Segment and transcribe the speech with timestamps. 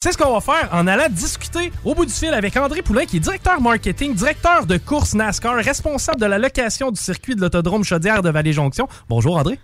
[0.00, 3.04] C'est ce qu'on va faire en allant discuter au bout du fil avec André Poulain,
[3.04, 7.40] qui est directeur marketing, directeur de course NASCAR, responsable de la location du circuit de
[7.40, 8.86] l'autodrome Chaudière de Vallée-Jonction.
[9.08, 9.56] Bonjour André.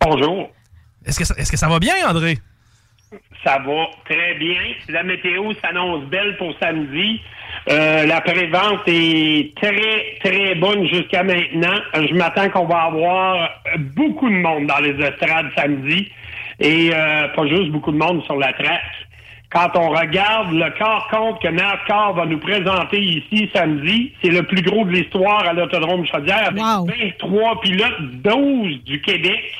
[0.00, 0.48] Bonjour.
[1.04, 2.38] Est-ce que, ça- est-ce que ça va bien André?
[3.44, 4.60] Ça va très bien.
[4.88, 7.20] La météo s'annonce belle pour samedi.
[7.68, 11.76] Euh, la prévente est très, très bonne jusqu'à maintenant.
[11.92, 13.50] Je m'attends qu'on va avoir
[13.94, 16.10] beaucoup de monde dans les estrades samedi
[16.60, 18.80] et euh, pas juste beaucoup de monde sur la track.
[19.50, 24.44] Quand on regarde le quart compte que NASCAR va nous présenter ici samedi, c'est le
[24.44, 26.48] plus gros de l'histoire à l'Autodrome Chaudière.
[26.48, 26.62] Avec
[27.20, 29.52] 23 pilotes, 12 du Québec.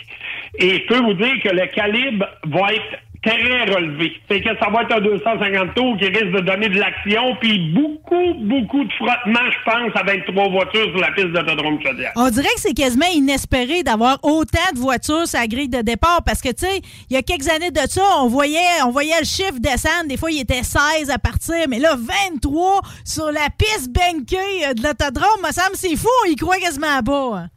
[0.58, 4.12] Et je peux vous dire que le calibre va être très relevé.
[4.30, 7.70] C'est que ça va être un 250 tours qui risque de donner de l'action, puis
[7.72, 12.12] beaucoup, beaucoup de frottement, je pense, à 23 voitures sur la piste d'Autodrome Chaudière.
[12.16, 16.22] On dirait que c'est quasiment inespéré d'avoir autant de voitures sur la grille de départ
[16.24, 19.18] parce que, tu sais, il y a quelques années de ça, on voyait, on voyait
[19.20, 20.08] le chiffre descendre.
[20.08, 24.74] Des fois, il était 16 à partir, mais là, 23 sur la piste bankée euh,
[24.74, 27.38] de l'autodrome, me semble, c'est fou, on y croit quasiment pas.
[27.38, 27.48] hein.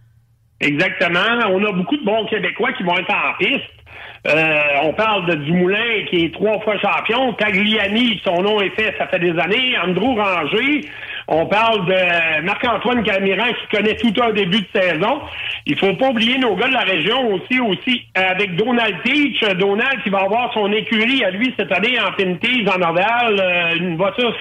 [0.59, 1.19] Exactement.
[1.49, 3.63] On a beaucoup de bons Québécois qui vont être en piste.
[4.25, 7.33] Euh, on parle de Dumoulin qui est trois fois champion.
[7.33, 9.77] Tagliani, son nom est fait, ça fait des années.
[9.83, 10.81] Andrew Ranger.
[11.27, 15.21] On parle de Marc-Antoine Camiran qui connaît tout un début de saison.
[15.65, 19.41] Il faut pas oublier nos gars de la région aussi, aussi avec Donald Teach.
[19.43, 23.39] Euh, Donald qui va avoir son écurie à lui cette année en Pinties, en Orval,
[23.39, 24.33] euh, une voiture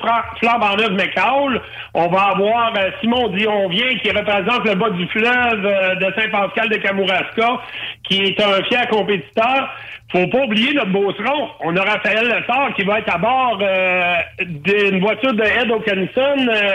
[0.76, 1.60] neuve McCall.
[1.94, 6.68] On va avoir euh, Simon Dionvien qui représente le bas du fleuve euh, de Saint-Pascal
[6.68, 7.60] de Kamouraska,
[8.04, 9.68] qui est un fier compétiteur.
[10.12, 11.48] Faut pas oublier notre beauceron.
[11.60, 16.71] On a Raphaël Lessard qui va être à bord euh, d'une voiture de Ed euh,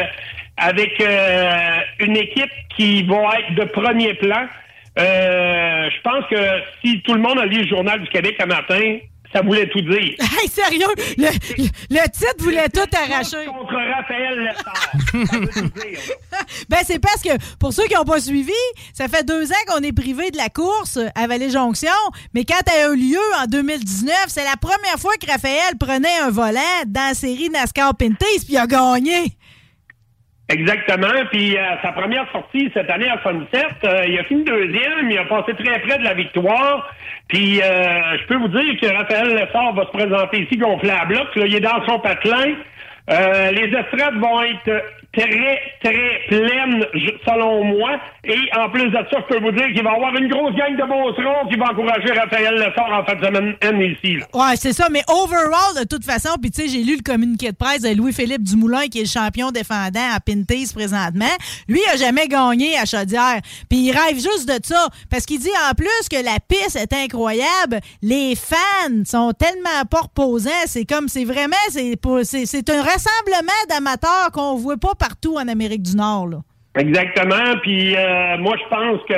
[0.58, 4.46] avec euh, une équipe qui va être de premier plan.
[5.00, 6.36] Euh, je pense que
[6.84, 8.98] si tout le monde a lu le Journal du Québec un matin,
[9.34, 10.16] ça voulait tout dire.
[10.40, 10.86] Hey, sérieux,
[11.18, 13.46] le, le- le titre voulait tout arracher.
[13.48, 15.72] Contre Raphaël Lessard.
[16.70, 18.52] Ben, c'est parce que, pour ceux qui n'ont pas suivi,
[18.94, 21.90] ça fait deux ans qu'on est privé de la course à Vallée-Jonction,
[22.34, 26.18] mais quand elle a eu lieu en 2019, c'est la première fois que Raphaël prenait
[26.24, 29.37] un volant dans la série NASCAR Pinties, puis il a gagné.
[30.50, 31.26] Exactement.
[31.30, 35.18] Puis euh, sa première sortie cette année à Sunset, euh, il a fini deuxième, il
[35.18, 36.90] a passé très près de la victoire.
[37.28, 41.04] Puis euh, je peux vous dire que Raphaël Lessard va se présenter ici gonflé à
[41.06, 41.36] bloc.
[41.36, 42.54] Là, il est dans son patelin.
[43.10, 46.86] Euh, les estrades vont être très, très pleines,
[47.26, 48.00] selon moi.
[48.30, 50.54] Et en plus de ça, je peux vous dire qu'il va y avoir une grosse
[50.56, 54.18] gang de Beauceron qui va encourager Raphaël Lessard en fin de semaine ici.
[54.18, 54.26] là.
[54.34, 57.52] Ouais, c'est ça, mais overall, de toute façon, puis tu sais, j'ai lu le communiqué
[57.52, 61.26] de presse de Louis-Philippe Dumoulin, qui est le champion défendant à Pinties présentement.
[61.70, 63.40] Lui, il a jamais gagné à Chaudière.
[63.70, 66.92] Puis il rêve juste de ça, parce qu'il dit en plus que la piste est
[66.94, 67.80] incroyable.
[68.02, 70.50] Les fans sont tellement pas reposants.
[70.66, 75.96] C'est comme, c'est vraiment, c'est un rassemblement d'amateurs qu'on voit pas partout en Amérique du
[75.96, 76.38] Nord, là.
[76.78, 77.58] Exactement.
[77.62, 79.16] Puis euh, moi, je pense que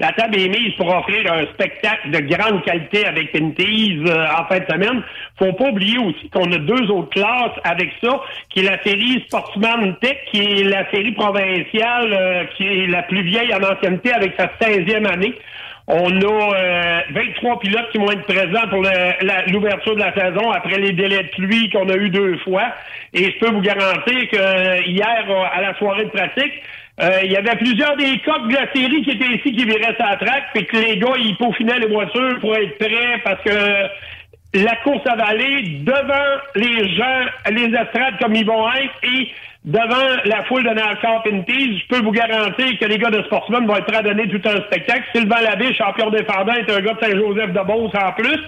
[0.00, 4.44] la table est mise pour offrir un spectacle de grande qualité avec Pinties euh, en
[4.46, 5.02] fin de semaine.
[5.38, 8.20] Faut pas oublier aussi qu'on a deux autres classes avec ça,
[8.50, 13.02] qui est la série Sportsman Tech, qui est la série provinciale, euh, qui est la
[13.02, 15.34] plus vieille en ancienneté avec sa 16e année.
[15.90, 18.82] On a euh, 23 pilotes qui vont être présents pour
[19.50, 22.74] l'ouverture de la saison après les délais de pluie qu'on a eu deux fois.
[23.14, 26.52] Et je peux vous garantir que euh, hier, euh, à la soirée de pratique,
[27.00, 29.96] euh, il y avait plusieurs des coques de la série qui étaient ici qui viraient
[29.98, 33.88] sa traque, puis que les gars, ils peaufinaient les voitures pour être prêts parce que
[34.54, 39.28] la course à vallée devant les gens, les estrades comme ils vont être et
[39.64, 43.66] devant la foule de NASCAR Pinties, je peux vous garantir que les gars de Sportsman
[43.66, 45.04] vont être prêts à donner tout un spectacle.
[45.14, 48.40] Sylvain Labbé, champion défendant, est un gars de Saint-Joseph de Beauce en plus.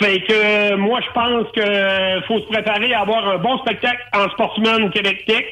[0.00, 4.28] Fait que moi, je pense que faut se préparer à avoir un bon spectacle en
[4.30, 5.44] Sportsman Québec Tech.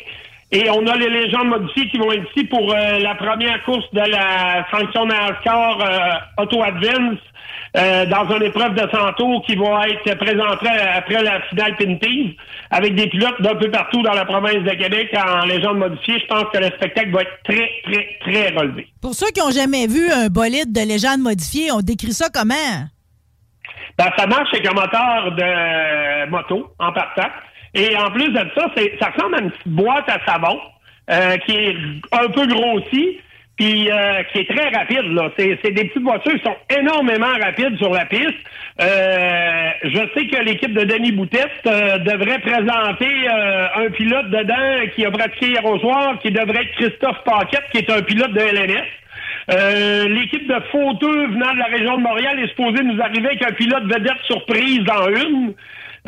[0.52, 3.86] Et on a les légendes modifiées qui vont être ici pour euh, la première course
[3.92, 7.18] de la sanction NASCAR euh, Auto Advance
[7.76, 12.36] euh, dans une épreuve de Santo qui va être présentée après la finale Pinties
[12.70, 16.20] avec des pilotes d'un peu partout dans la province de Québec en légende modifiée.
[16.20, 18.86] Je pense que le spectacle va être très, très, très relevé.
[19.02, 22.54] Pour ceux qui n'ont jamais vu un bolide de légende modifiée, on décrit ça comment?
[23.98, 27.30] Ben, ça marche avec un moteur de moto en partant.
[27.76, 30.58] Et en plus de ça, ça ressemble à une petite boîte à savon
[31.10, 31.76] euh, qui est
[32.10, 33.18] un peu grossie,
[33.58, 35.12] puis euh, qui est très rapide.
[35.12, 35.30] là.
[35.36, 38.32] C'est des petites voitures qui sont énormément rapides sur la piste.
[38.80, 45.10] Euh, je sais que l'équipe de Denis Boutette devrait présenter un pilote dedans qui a
[45.10, 50.08] pratiqué hier au soir, qui devrait être Christophe Paquette, qui est un pilote de LNS.
[50.08, 53.52] L'équipe de fauteux venant de la région de Montréal est supposée nous arriver avec un
[53.52, 55.52] pilote vedette surprise dans une.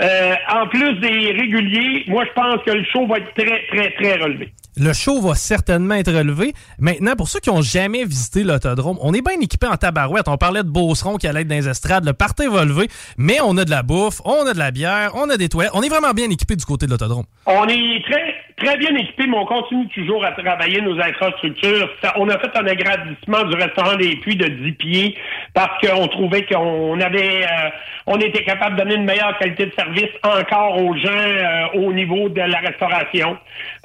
[0.00, 3.90] Euh, en plus des réguliers, moi, je pense que le show va être très, très,
[3.92, 4.52] très relevé.
[4.76, 6.52] Le show va certainement être relevé.
[6.78, 10.28] Maintenant, pour ceux qui n'ont jamais visité l'autodrome, on est bien équipé en tabarouette.
[10.28, 12.04] On parlait de Beauceron qui allait être dans les estrades.
[12.04, 12.86] Le party va lever,
[13.16, 15.72] mais on a de la bouffe, on a de la bière, on a des toilettes.
[15.74, 17.24] On est vraiment bien équipé du côté de l'autodrome.
[17.46, 21.88] On est très, très bien équipé, mais on continue toujours à travailler nos infrastructures.
[22.16, 25.18] on a fait un agrandissement du restaurant des Puits de 10 pieds
[25.54, 27.70] parce qu'on trouvait qu'on avait, euh,
[28.06, 31.92] on était capable de donner une meilleure qualité de service encore aux gens euh, au
[31.92, 33.36] niveau de la restauration.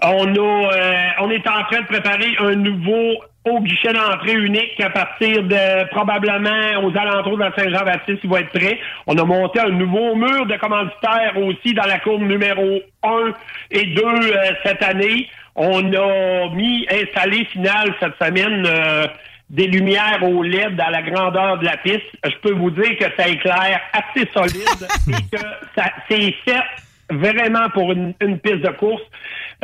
[0.02, 4.80] On a, euh, on est en train de préparer un nouveau au guichet d'entrée unique
[4.80, 8.80] à partir de probablement aux alentours de Saint-Jean-Baptiste, il va être prêt.
[9.06, 13.34] On a monté un nouveau mur de commanditaires aussi dans la courbe numéro 1
[13.72, 14.04] et 2
[14.64, 15.28] cette année.
[15.56, 18.66] On a mis installé final cette semaine
[19.50, 22.02] des lumières au LED à la grandeur de la piste.
[22.26, 25.44] Je peux vous dire que ça éclaire assez solide et que
[25.76, 26.64] ça c'est fait
[27.12, 29.04] vraiment pour une, piste de course.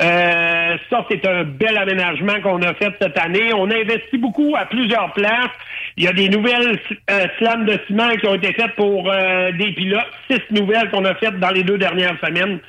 [0.01, 3.53] Euh, ça, c'est un bel aménagement qu'on a fait cette année.
[3.53, 5.51] On a investi beaucoup à plusieurs places.
[5.97, 6.79] Il y a des nouvelles
[7.11, 10.05] euh, slams de ciment qui ont été faites pour euh, des pilotes.
[10.31, 12.59] Six nouvelles qu'on a faites dans les deux dernières semaines.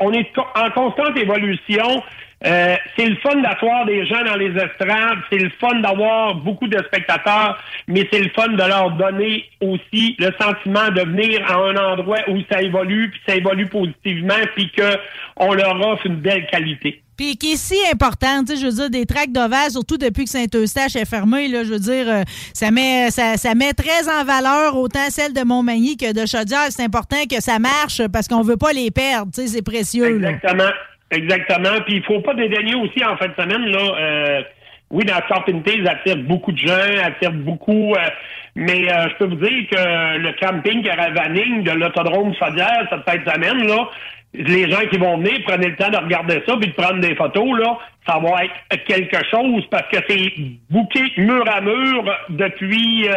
[0.00, 2.02] on est en constante évolution.
[2.46, 6.68] Euh, c'est le fun d'avoir des gens dans les estrades, c'est le fun d'avoir beaucoup
[6.68, 11.56] de spectateurs, mais c'est le fun de leur donner aussi le sentiment de venir à
[11.56, 16.46] un endroit où ça évolue, puis ça évolue positivement, puis qu'on leur offre une belle
[16.46, 17.02] qualité.
[17.18, 20.96] Puis qui est si importante, je veux dire, des tracts d'ovale, surtout depuis que Saint-Eustache
[20.96, 22.22] est fermé, là, je veux dire, euh,
[22.54, 26.68] ça met ça, ça, met très en valeur autant celle de Montmagny que de Chaudière.
[26.70, 30.16] C'est important que ça marche parce qu'on veut pas les perdre, c'est précieux.
[30.16, 30.70] Exactement.
[31.10, 31.80] Exactement.
[31.84, 33.80] Puis il faut pas dédaigner aussi en fin de semaine, là.
[33.98, 34.42] Euh,
[34.90, 37.94] oui, dans Pinties attire beaucoup de gens, attire beaucoup.
[37.94, 38.08] Euh,
[38.56, 43.18] mais euh, je peux vous dire que le camping caravaning de l'autodrome Fadière cette fin
[43.18, 43.88] de semaine, là,
[44.34, 47.14] les gens qui vont venir, prenez le temps de regarder ça puis de prendre des
[47.14, 50.32] photos, là, ça va être quelque chose parce que c'est
[50.70, 53.08] bouqué mur à mur depuis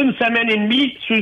[0.00, 1.18] une semaine et demie sur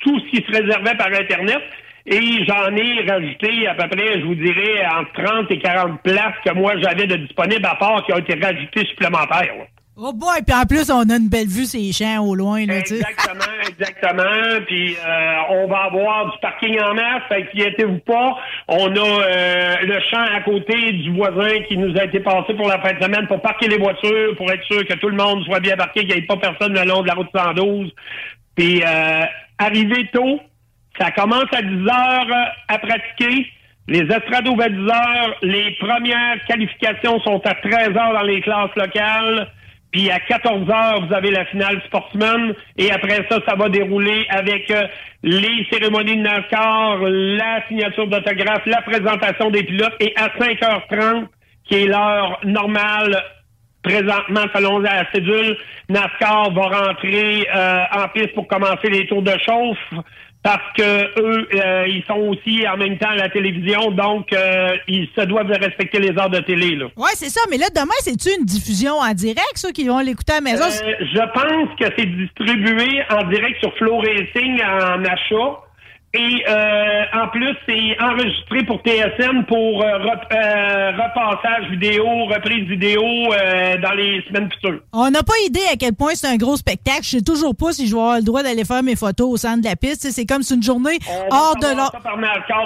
[0.00, 1.62] tout ce qui se réservait par Internet.
[2.06, 6.34] Et j'en ai rajouté à peu près, je vous dirais, entre 30 et 40 places
[6.44, 9.66] que moi j'avais de disponibles à part qui ont été rajoutées supplémentaires.
[9.94, 12.64] Oh boy, puis en plus, on a une belle vue ces champs au loin.
[12.64, 14.64] Là, exactement, exactement.
[14.66, 18.38] Puis euh, on va avoir du parking en masse, inquiétez-vous pas.
[18.68, 22.68] On a euh, le champ à côté du voisin qui nous a été passé pour
[22.68, 25.44] la fin de semaine pour parquer les voitures, pour être sûr que tout le monde
[25.44, 27.92] soit bien parqué, qu'il n'y ait pas personne le long de la route 112.
[28.56, 29.24] Puis euh,
[30.14, 30.40] tôt,
[30.98, 33.46] ça commence à 10 heures à pratiquer.
[33.88, 35.36] Les estrados à 10 heures.
[35.42, 39.48] Les premières qualifications sont à 13 heures dans les classes locales.
[39.90, 42.54] Puis à 14 heures, vous avez la finale sportsman.
[42.78, 44.86] Et après ça, ça va dérouler avec euh,
[45.22, 49.94] les cérémonies de NASCAR, la signature d'autographe, la présentation des pilotes.
[50.00, 51.26] Et à 5h30,
[51.64, 53.22] qui est l'heure normale
[53.82, 55.56] présentement selon la cédule,
[55.88, 60.04] NASCAR va rentrer euh, en piste pour commencer les tours de chauffe
[60.42, 64.76] parce que eux, euh, ils sont aussi en même temps à la télévision, donc euh,
[64.88, 66.76] ils se doivent de respecter les heures de télé.
[66.96, 67.40] Ouais, c'est ça.
[67.50, 70.64] Mais là, demain, c'est-tu une diffusion en direct, ceux qui vont l'écouter à la maison?
[70.64, 75.60] Euh, je pense que c'est distribué en direct sur Flow Racing en achat.
[76.14, 83.02] Et euh, en plus, c'est enregistré pour TSN pour euh, euh, repassage vidéo, reprise vidéo
[83.82, 84.80] dans les semaines futures.
[84.92, 87.00] On n'a pas idée à quel point c'est un gros spectacle.
[87.02, 89.36] Je sais toujours pas si je vais avoir le droit d'aller faire mes photos au
[89.38, 90.06] centre de la piste.
[90.10, 90.98] C'est comme c'est une journée
[91.30, 91.98] hors de l'ordre.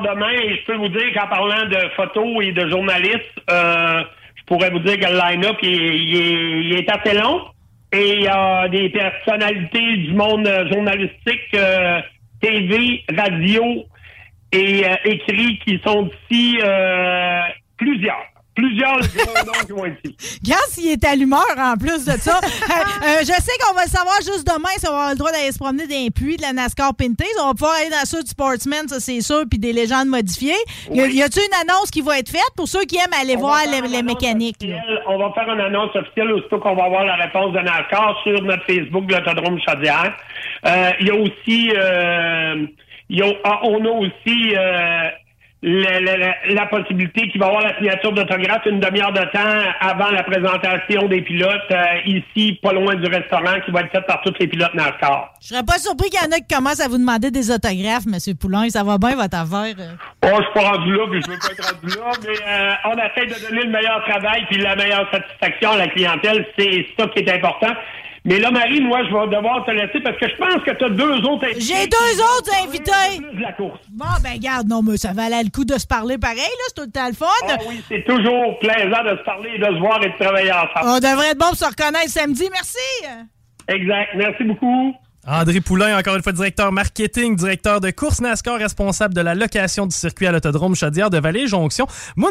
[0.03, 4.71] Demain et je peux vous dire qu'en parlant de photos et de journalistes, je pourrais
[4.71, 7.43] vous dire que le line-up il est, assez long
[7.93, 11.57] et il y a des personnalités du monde journalistique
[12.47, 13.85] TV, radio
[14.53, 17.41] et euh, écrit qui sont ici euh,
[17.76, 18.25] plusieurs.
[18.57, 20.41] Plusieurs gros noms qui vont être ici.
[20.45, 22.41] Regarde s'il est à l'humeur en plus de ça.
[22.67, 25.17] Euh, euh, je sais qu'on va le savoir juste demain si on va avoir le
[25.17, 27.25] droit d'aller se promener dans les puits de la NASCAR Pinties.
[27.43, 30.55] On va pouvoir aller dans ceux du Sportsman, ça c'est sûr, puis des légendes modifiées.
[30.91, 31.15] Y a- Oui.
[31.15, 33.61] Y a-t-il une annonce qui va être faite pour ceux qui aiment aller On voir
[33.71, 34.57] les, mécaniques?
[35.07, 38.43] On va faire une annonce officielle aussitôt qu'on va avoir la réponse de NASCAR sur
[38.43, 40.17] notre Facebook de l'Autodrome Chaudière.
[40.67, 42.67] Euh, Il y a aussi, euh,
[43.11, 45.09] il y a- ah, on a aussi euh,
[45.63, 49.25] la, la- la- la possibilité qu'il va y avoir la signature d'autographe une demi-heure de
[49.33, 53.91] temps avant la présentation des pilotes euh, ici, pas loin du restaurant, qui va être
[53.91, 55.33] faite par tous les pilotes NASCAR.
[55.41, 58.05] Je serais pas surpris qu'il y en a qui commencent à vous demander des autographes,
[58.07, 58.37] M.
[58.39, 58.69] Poulain.
[58.69, 59.75] Ça va bien, votre affaire?
[60.25, 62.73] Oh, je suis pas rendu là, puis je veux pas être rendu là, mais euh,
[62.85, 66.47] on essaie de donner le meilleur travail puis la meilleure satisfaction à la clientèle.
[66.59, 67.73] C'est ça qui est important.
[68.26, 70.85] Mais là, Marie, moi, je vais devoir te laisser parce que je pense que tu
[70.85, 71.61] as deux autres invités.
[71.61, 73.23] J'ai deux autres invités.
[73.23, 73.78] Plus de la course.
[73.92, 76.64] Bon, ben garde, non, mais ça valait le coup de se parler pareil, là.
[76.66, 77.26] C'est tout le temps le fun.
[77.49, 80.50] Ah oui, c'est toujours plaisant de se parler, et de se voir et de travailler
[80.50, 80.87] ensemble.
[80.87, 82.49] On devrait être bon pour se reconnaître samedi.
[82.50, 82.78] Merci.
[83.68, 84.11] Exact.
[84.16, 84.92] Merci beaucoup.
[85.26, 89.87] André Poulain, encore une fois, directeur marketing, directeur de course NASCAR, responsable de la location
[89.87, 91.87] du circuit à l'autodrome Chaudière de Vallée-Jonction.
[92.14, 92.30] Moi,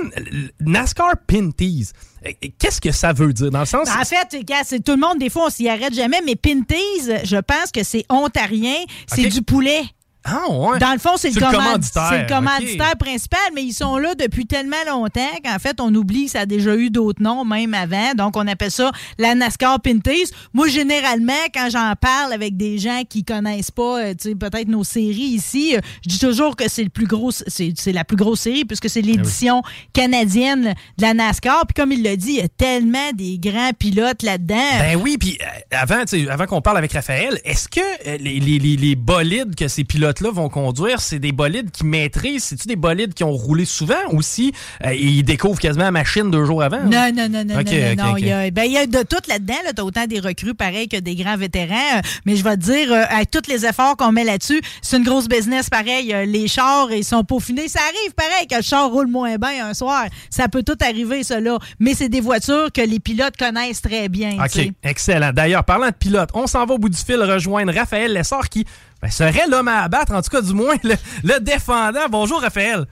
[0.61, 1.89] NASCAR Pinties,
[2.25, 3.51] euh, qu'est-ce que ça veut dire?
[3.51, 3.89] Dans le sens...
[3.89, 4.27] Ben, en fait,
[4.63, 7.83] c'est tout le monde, des fois, on s'y arrête jamais, mais Pinties, je pense que
[7.83, 9.83] c'est ontarien, c'est du poulet.
[10.25, 10.79] Ah, ouais.
[10.79, 13.97] Dans le fond, c'est le, le command- commanditaire, c'est le commanditaire principal, mais ils sont
[13.97, 17.45] là depuis tellement longtemps qu'en fait, on oublie que ça a déjà eu d'autres noms,
[17.45, 18.13] même avant.
[18.15, 20.31] Donc, on appelle ça la NASCAR Pinties.
[20.53, 24.67] Moi, généralement, quand j'en parle avec des gens qui connaissent pas, euh, tu sais, peut-être
[24.67, 28.17] nos séries ici, euh, je dis toujours que c'est le plus gros, c'est la plus
[28.17, 29.61] grosse série puisque c'est l'édition
[29.93, 31.65] canadienne de la NASCAR.
[31.67, 34.55] Puis comme il l'a dit, il y a tellement des grands pilotes là-dedans.
[34.79, 35.45] Ben oui, puis euh,
[35.77, 39.83] avant, avant qu'on parle avec Raphaël, est-ce que les, les- les- les bolides que ces
[40.15, 42.45] pilotes-là vont conduire, c'est des bolides qui maîtrisent?
[42.45, 44.53] C'est-tu des bolides qui ont roulé souvent ou si
[44.85, 46.83] euh, ils découvrent quasiment la machine deux jours avant?
[46.83, 48.17] Non, non, non, non, non, non, non.
[48.17, 49.55] Il, y a, ben, il y a de tout là-dedans.
[49.63, 49.73] Là.
[49.73, 51.97] Tu as autant des recrues pareil que des grands vétérans.
[51.97, 54.97] Euh, Mais je vais te dire, euh, avec tous les efforts qu'on met là-dessus, c'est
[54.97, 56.13] une grosse business pareil.
[56.13, 57.67] Euh, Les chars, ils sont peaufinés.
[57.67, 60.05] Ça arrive pareil que le char roule moins bien un soir.
[60.29, 61.59] Ça peut tout arriver, là.
[61.79, 64.37] Mais c'est des voitures que les pilotes connaissent très bien.
[64.43, 65.31] OK, excellent.
[65.33, 68.65] D'ailleurs, parlant de pilote, on s'en va au bout du fil rejoindre Raphaël Lessard qui
[69.05, 72.07] ben, serait l'homme à abattre, en tout cas du moins le, le défendant.
[72.09, 72.85] Bonjour Raphaël.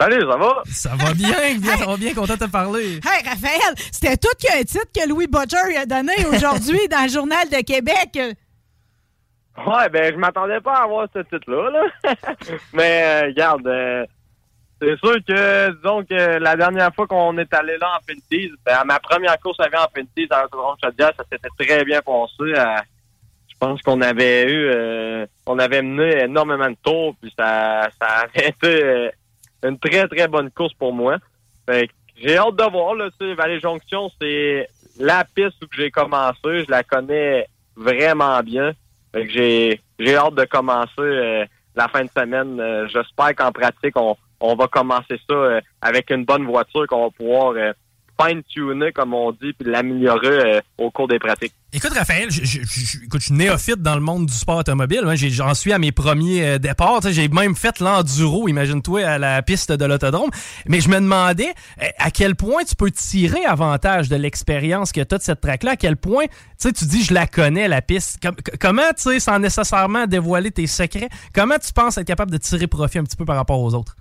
[0.00, 0.62] Salut, ça va?
[0.64, 2.94] Ça va bien, bien, ça va bien, content de te parler.
[2.94, 7.46] Hey, Raphaël, c'était tout qu'un titre que Louis Butcher a donné aujourd'hui dans le Journal
[7.50, 8.36] de Québec.
[9.66, 12.14] Ouais, ben, je m'attendais pas à avoir ce titre-là, là.
[12.72, 14.06] Mais, euh, regarde, euh,
[14.80, 18.76] c'est sûr que, disons que la dernière fois qu'on est allé là en Pinties, ben,
[18.80, 22.54] à ma première course avec en Pinties à l'autodrome Chaudière, ça s'était très bien passé.
[22.56, 22.82] à-
[23.58, 28.48] pense qu'on avait eu, euh, on avait mené énormément de tours, puis ça, ça avait
[28.50, 29.10] été euh,
[29.64, 31.18] une très, très bonne course pour moi.
[31.66, 36.38] Fait que j'ai hâte de voir, là, tu Jonction, c'est la piste où j'ai commencé.
[36.44, 37.46] Je la connais
[37.76, 38.72] vraiment bien.
[39.12, 42.60] Fait que j'ai j'ai hâte de commencer euh, la fin de semaine.
[42.60, 47.04] Euh, J'espère qu'en pratique, on, on va commencer ça euh, avec une bonne voiture qu'on
[47.04, 47.72] va pouvoir euh,
[48.20, 51.54] fine-tuner, comme on dit, puis l'améliorer euh, au cours des pratiques.
[51.72, 55.02] Écoute, Raphaël, je, je- je- écoute, je suis néophyte dans le monde du sport automobile.
[55.06, 55.14] hein.
[55.16, 57.00] J'en suis à mes premiers euh, départs.
[57.10, 60.30] J'ai même fait l'enduro, imagine-toi, à la piste de l'autodrome.
[60.66, 65.02] Mais je me demandais euh, à quel point tu peux tirer avantage de l'expérience que
[65.02, 65.72] tu as de cette track-là?
[65.72, 68.18] À quel point, tu sais, tu dis, je la connais, la piste.
[68.22, 72.38] Com- comment, tu sais, sans nécessairement dévoiler tes secrets, comment tu penses être capable de
[72.38, 73.94] tirer profit un petit peu par rapport aux autres?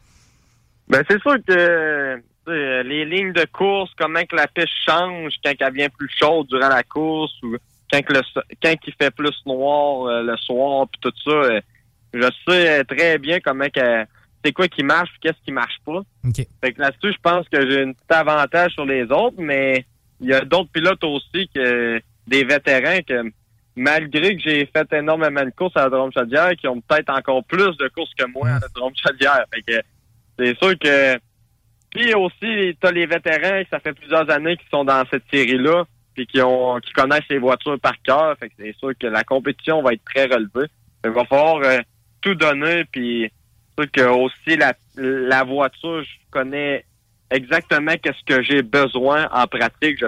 [0.90, 2.16] Ben c'est sûr que
[2.48, 6.70] les lignes de course, comment que la piste change quand elle vient plus chaude durant
[6.70, 7.58] la course ou
[7.92, 8.22] quand que le
[8.62, 11.62] quand il fait plus noir euh, le soir puis tout ça, euh,
[12.14, 14.06] je sais euh, très bien comment que
[14.44, 16.00] c'est quoi qui marche, qu'est-ce qui marche pas.
[16.26, 16.48] OK.
[16.62, 19.86] Fait que là-dessus, je pense que j'ai un petit avantage sur les autres, mais
[20.22, 23.32] il y a d'autres pilotes aussi que des vétérans que
[23.76, 27.44] malgré que j'ai fait énormément de courses à la Drôme Chaudière, qui ont peut-être encore
[27.44, 29.46] plus de courses que moi à la Drôme Chaudière.
[29.54, 29.82] Fait que
[30.40, 31.20] c'est sûr que
[31.92, 36.28] puis aussi, t'as les vétérans, ça fait plusieurs années qu'ils sont dans cette série-là, puis
[36.28, 38.36] qui ont qui connaissent les voitures par cœur.
[38.40, 40.68] Fait que c'est sûr que la compétition va être très relevée.
[41.06, 41.80] Il va falloir euh,
[42.22, 43.32] tout donner, puis
[43.78, 46.84] sûr que aussi la, la voiture, je connais
[47.30, 50.00] exactement qu'est-ce que j'ai besoin en pratique.
[50.00, 50.08] Je,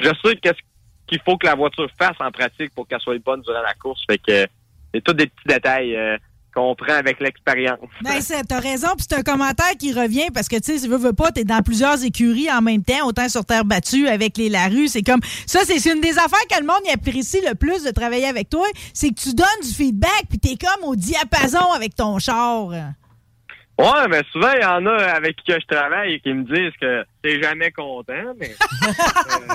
[0.00, 0.60] je sais qu'est-ce
[1.06, 4.02] qu'il faut que la voiture fasse en pratique pour qu'elle soit bonne durant la course.
[4.08, 4.46] Fait que
[4.94, 6.16] c'est tous des petits détails euh,
[6.58, 7.78] qu'on prend avec l'expérience.
[8.02, 10.84] Ben, c'est- t'as raison, puis c'est un commentaire qui revient parce que, tu sais, si
[10.84, 14.08] tu veux, veux pas, t'es dans plusieurs écuries en même temps, autant sur terre battue
[14.08, 14.88] avec les Larue.
[14.88, 17.90] C'est comme, ça, c'est une des affaires que le monde y apprécie le plus de
[17.90, 21.94] travailler avec toi, c'est que tu donnes du feedback, puis t'es comme au diapason avec
[21.94, 22.68] ton char.
[22.68, 26.76] Ouais, mais souvent, il y en a avec qui je travaille et qui me disent
[26.80, 28.50] que t'es jamais content, mais...
[28.88, 29.54] euh,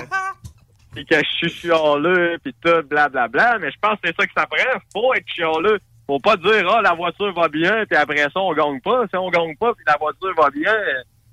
[0.94, 3.58] puis que je suis chialeux, puis tout, blablabla.
[3.60, 4.80] Mais je pense que c'est ça que ça prend.
[4.94, 5.78] Faut être chialeux.
[6.06, 9.04] Faut pas dire, ah, la voiture va bien, puis après ça, on gagne pas.
[9.08, 10.74] Si on gagne pas, puis la voiture va bien,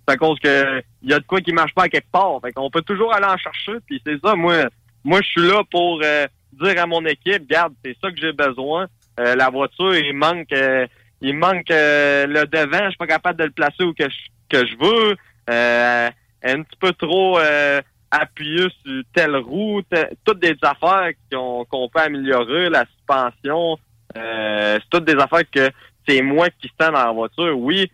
[0.07, 2.39] c'est à cause que il y a de quoi qui marche pas à quelque part.
[2.41, 4.65] Fait qu'on peut toujours aller en chercher, puis c'est ça, moi,
[5.03, 8.31] moi, je suis là pour euh, dire à mon équipe, garde, c'est ça que j'ai
[8.33, 8.87] besoin.
[9.19, 10.87] Euh, la voiture, il manque, euh,
[11.19, 14.17] il manque euh, le devant, je suis pas capable de le placer où que je,
[14.49, 15.15] que je veux.
[15.49, 16.09] Euh,
[16.43, 21.99] un petit peu trop euh, appuyé sur telle roue, te- toutes des affaires qu'on peut
[21.99, 23.77] améliorer, la suspension.
[24.17, 25.69] Euh, c'est toutes des affaires que
[26.07, 27.57] c'est moi qui stand dans la voiture.
[27.57, 27.91] Oui,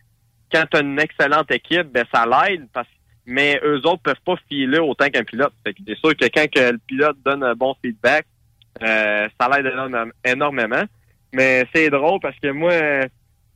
[0.52, 2.88] quand tu as une excellente équipe, ben ça l'aide parce
[3.28, 5.54] mais eux autres peuvent pas filer autant qu'un pilote.
[5.64, 8.26] Fait que c'est sûr que quand que le pilote donne un bon feedback,
[8.82, 9.72] euh, ça l'aide
[10.24, 10.84] énormément.
[11.34, 12.72] Mais c'est drôle parce que moi,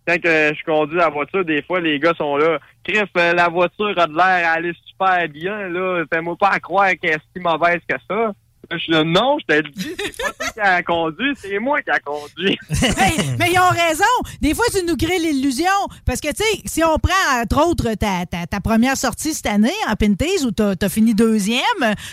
[0.06, 2.60] quand que je conduis la voiture, des fois, les gars sont là.
[2.84, 6.04] Chris, euh, la voiture a de l'air à aller super bien, là.
[6.12, 8.34] Fais-moi pas à croire qu'elle est si mauvaise que ça.
[8.72, 11.60] Je suis là, non, je te le dis, c'est pas toi qui a conduit, c'est
[11.60, 12.58] moi qui a conduit.
[12.98, 14.04] Hey, mais ils ont raison.
[14.42, 15.66] Des fois, tu nous crées l'illusion.
[16.06, 19.48] Parce que, tu sais, si on prend, entre autres, ta, ta, ta première sortie cette
[19.48, 21.62] année en Pinties où t'as as fini deuxième,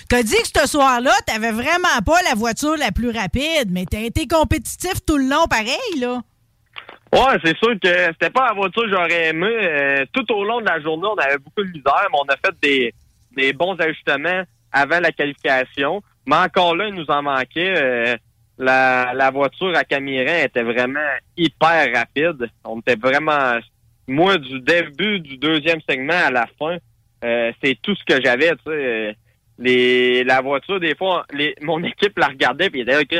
[0.08, 4.00] t'as dit que ce soir-là, t'avais vraiment pas la voiture la plus rapide, mais t'as
[4.00, 6.20] été compétitif tout le long pareil, là.
[7.12, 9.48] Ouais, c'est sûr que c'était pas la voiture que j'aurais aimé.
[9.48, 12.36] Euh, tout au long de la journée, on avait beaucoup de misère, mais on a
[12.36, 12.94] fait des,
[13.36, 16.02] des bons ajustements avant la qualification.
[16.28, 17.75] Mais encore là, il nous en manquait.
[17.76, 18.16] Euh,
[18.58, 21.00] la, la voiture à Camiran était vraiment
[21.37, 22.50] hyper rapide.
[22.64, 23.58] On était vraiment...
[24.06, 26.76] Moi, du début du deuxième segment à la fin,
[27.25, 28.70] euh, c'est tout ce que j'avais, tu sais.
[28.70, 29.12] Euh,
[29.58, 33.12] Les, la voiture, des fois, les, mon équipe la regardait puis était OK,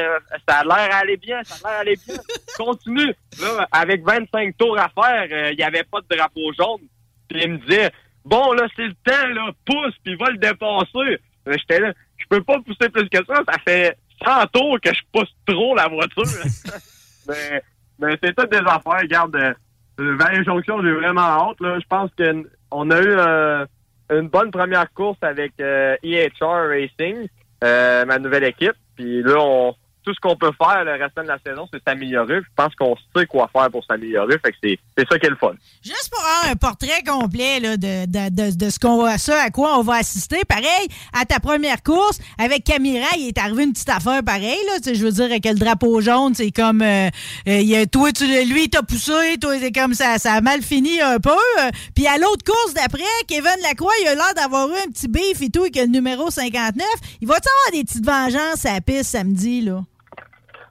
[0.49, 2.17] ça a l'air aller bien, ça a l'air aller bien.
[2.57, 3.13] Continue.
[3.41, 6.87] Là, avec 25 tours à faire, euh, il n'y avait pas de drapeau jaune.
[7.29, 7.91] Puis il me disait
[8.25, 11.19] Bon, là, c'est le temps, là, pousse, puis va le dépasser.
[11.45, 11.93] Là, J'étais là,
[12.29, 15.89] peux pas pousser plus que ça, ça fait 100 tours que je pousse trop la
[15.89, 16.25] voiture.
[17.29, 17.63] mais
[17.99, 19.35] mais c'est toutes des affaires, regarde.
[19.37, 19.55] Euh,
[19.99, 21.61] Valley Jonction, j'ai vraiment hâte.
[21.61, 21.79] Là.
[21.81, 23.67] Je pense qu'on a eu euh,
[24.11, 27.29] une bonne première course avec EHR Racing,
[27.65, 28.77] euh, ma nouvelle équipe.
[28.95, 29.75] Puis là, on,
[30.09, 32.37] tout ce qu'on peut faire le restant de la saison, c'est s'améliorer.
[32.37, 34.39] Je pense qu'on sait quoi faire pour s'améliorer.
[34.43, 34.79] Fait que c'est,
[35.11, 35.53] ça qui est le fun.
[35.85, 39.51] Juste pour avoir un portrait complet là, de, de, de, de ce qu'on ça à
[39.51, 40.41] quoi on va assister.
[40.49, 44.57] Pareil, à ta première course, avec Camira, il est arrivé une petite affaire pareille.
[44.83, 47.11] Je veux dire, avec le drapeau jaune, c'est comme euh,
[47.47, 51.03] euh, toi, tu, lui, il t'a poussé, toi, c'est comme ça, ça a mal fini
[51.03, 51.31] un peu.
[51.31, 55.09] Euh, Puis à l'autre course d'après, Kevin Lacroix, il a l'air d'avoir eu un petit
[55.09, 56.87] beef et tout, avec le numéro 59.
[57.21, 59.83] Il va-tu avoir des petites vengeances à la piste samedi, là?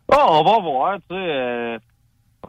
[0.09, 1.15] Oh, on va voir, tu sais.
[1.15, 1.77] euh,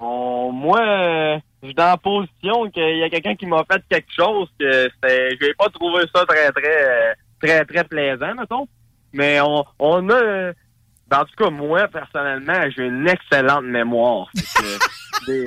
[0.00, 3.82] on- moi, euh, je suis dans la position qu'il y a quelqu'un qui m'a fait
[3.88, 8.68] quelque chose que c'était, j'ai pas trouvé ça très, très, euh, très, très plaisant, mettons.
[9.12, 10.52] Mais on, on a, euh,
[11.08, 14.28] ben, en tout cas, moi, personnellement, j'ai une excellente mémoire.
[14.34, 15.44] Que, des,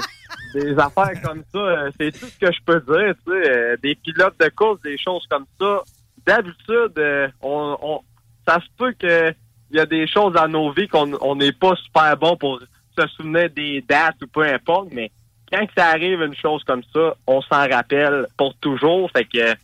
[0.56, 3.50] des affaires comme ça, euh, c'est tout ce que je peux dire, tu sais.
[3.52, 5.82] euh, des pilotes de course, des choses comme ça.
[6.26, 8.02] D'habitude, euh, on, on,
[8.47, 9.34] ça se peut que
[9.71, 12.60] il y a des choses dans nos vies qu'on on n'est pas super bon pour
[12.97, 15.12] se souvenir des dates ou peu importe, mais
[15.51, 19.10] quand ça arrive une chose comme ça, on s'en rappelle pour toujours.
[19.12, 19.55] Fait que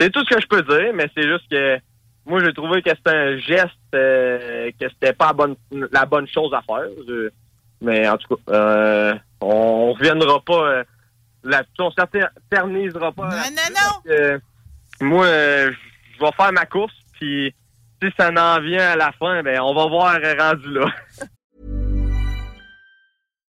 [0.00, 1.78] c'est tout ce que je peux dire, mais c'est juste que
[2.26, 5.56] moi j'ai trouvé que c'était un geste euh, que c'était pas la bonne
[5.92, 6.88] la bonne chose à faire.
[7.08, 7.30] Je-
[7.80, 10.84] mais en tout cas, euh, on reviendra pas euh,
[11.42, 13.24] là on s'éternisera pas.
[13.24, 13.54] Non, là-dessus
[14.08, 14.34] non,
[15.00, 15.08] non.
[15.08, 15.72] moi, euh,
[16.16, 17.54] je vais faire ma course, puis
[18.04, 20.86] si ça n'en vient à la fin, ben on va voir euh, rendu là.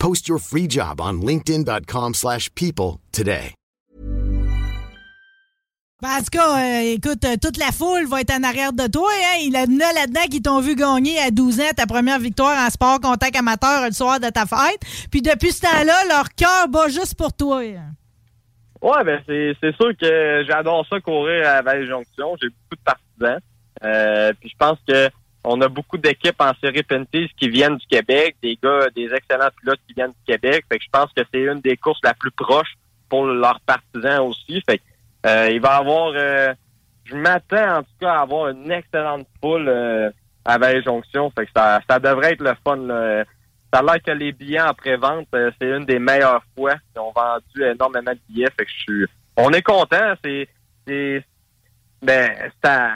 [0.00, 3.54] Post your free job on linkedin.com/people slash people today.
[6.02, 9.10] En tout cas, euh, écoute, euh, toute la foule va être en arrière de toi.
[9.12, 9.40] Hein?
[9.42, 12.56] Il y en a là-dedans qui t'ont vu gagner à 12 ans ta première victoire
[12.66, 14.80] en sport contact amateur le soir de ta fête.
[15.10, 17.58] Puis depuis ce temps-là, leur cœur bat juste pour toi.
[17.60, 17.92] hein.
[18.80, 22.36] Ouais, ben c'est c'est sûr que j'adore ça courir à Vallée-Jonction.
[22.40, 23.40] J'ai beaucoup de partisans.
[23.84, 25.10] Euh, puis je pense que
[25.44, 29.50] on a beaucoup d'équipes en série Penties qui viennent du Québec, des gars, des excellents
[29.60, 30.64] pilotes qui viennent du Québec.
[30.70, 32.74] Fait que je pense que c'est une des courses la plus proche
[33.08, 34.62] pour leurs partisans aussi.
[34.68, 34.82] Fait que
[35.26, 36.52] euh, il va avoir euh,
[37.04, 40.10] je m'attends en tout cas à avoir une excellente foule euh,
[40.44, 41.30] à Vallée-Jonction.
[41.30, 43.24] Fait que ça, ça devrait être le fun.
[43.72, 46.74] Ça a l'air que les billets en pré-vente, euh, c'est une des meilleures fois.
[46.94, 48.50] Ils ont vendu énormément de billets.
[48.56, 49.06] Fait que je suis.
[49.36, 50.14] On est content.
[50.24, 50.48] C'est.
[50.86, 51.24] c'est
[52.02, 52.32] ben,
[52.64, 52.94] ça,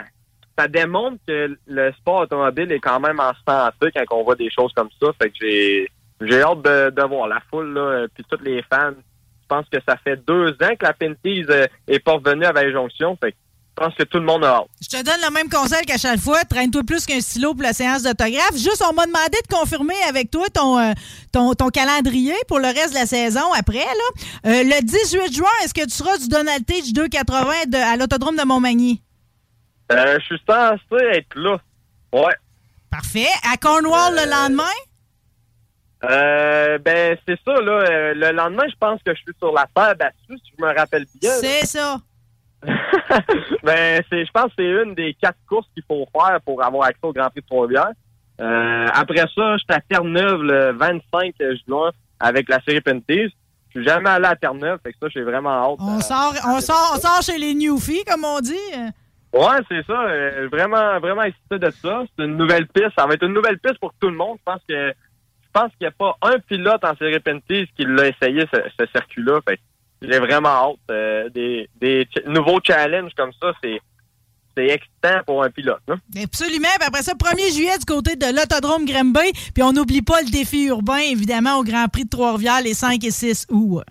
[0.57, 4.49] ça démontre que le sport automobile est quand même en santé quand on voit des
[4.49, 5.07] choses comme ça.
[5.21, 5.87] Fait que j'ai
[6.21, 8.91] j'ai hâte de, voir la foule là, euh, puis tous les fans.
[8.91, 12.51] Je pense que ça fait deux ans que la Penties euh, est pas revenue à
[12.51, 13.17] Vallée-Jonction.
[13.21, 13.37] Fait que
[13.77, 14.67] je pense que tout le monde a hâte.
[14.81, 16.43] Je te donne le même conseil qu'à chaque fois.
[16.45, 18.53] Traîne-toi plus qu'un stylo pour la séance d'autographe.
[18.53, 20.93] Juste, on m'a demandé de confirmer avec toi ton, euh,
[21.31, 23.85] ton, calendrier pour le reste de la saison après.
[24.45, 28.37] Euh, le 18 juin, est-ce que tu seras du Donald Tage 280 de- à l'autodrome
[28.37, 29.01] de Montmagny?
[29.91, 31.57] Euh, je suis censé être là.
[32.11, 32.35] Ouais.
[32.89, 33.27] Parfait.
[33.51, 34.63] À Cornwall le lendemain?
[36.03, 37.71] Euh, ben c'est ça là.
[37.89, 40.73] Euh, le lendemain, je pense que je suis sur la terre battue, si je me
[40.75, 41.31] rappelle bien.
[41.31, 41.97] C'est ça.
[43.63, 46.87] ben c'est, je pense que c'est une des quatre courses qu'il faut faire pour avoir
[46.87, 47.91] accès au Grand Prix de Trois-Rivières.
[48.41, 51.35] Euh, après ça, je suis à Terre-Neuve le 25
[51.67, 53.33] juin avec la série Penties.
[53.69, 55.79] Je suis jamais allé à Terre-Neuve, fait que ça, j'ai vraiment hâte.
[55.79, 58.53] On sort, on sort, on sort chez les newfies, comme on dit.
[59.35, 60.01] Ouais, c'est ça.
[60.07, 62.03] euh, vraiment, vraiment excité de ça.
[62.17, 62.91] C'est une nouvelle piste.
[62.97, 64.37] Ça va être une nouvelle piste pour tout le monde.
[64.39, 67.85] Je pense que je pense qu'il n'y a pas un pilote en série Penties qui
[67.85, 69.39] l'a essayé ce, ce circuit-là.
[69.47, 69.59] Fait
[70.01, 70.75] j'ai vraiment hâte.
[70.91, 73.79] Euh, des, des ch- nouveaux challenges comme ça, c'est
[74.57, 75.81] c'est excitant pour un pilote.
[75.89, 75.97] hein.
[76.23, 76.69] Absolument.
[76.79, 79.33] Puis après ça, 1er juillet du côté de l'autodrome Grimby.
[79.53, 83.03] Puis on n'oublie pas le défi urbain, évidemment, au Grand Prix de Trois-Rivières les 5
[83.03, 83.83] et 6 août.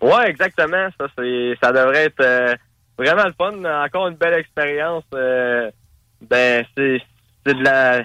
[0.00, 0.88] Ouais, exactement.
[0.98, 2.54] Ça, c'est, ça devrait être euh,
[3.00, 3.84] vraiment le fun.
[3.84, 5.04] Encore une belle expérience.
[5.14, 5.70] euh,
[6.20, 7.00] ben, c'est,
[7.46, 8.02] de la,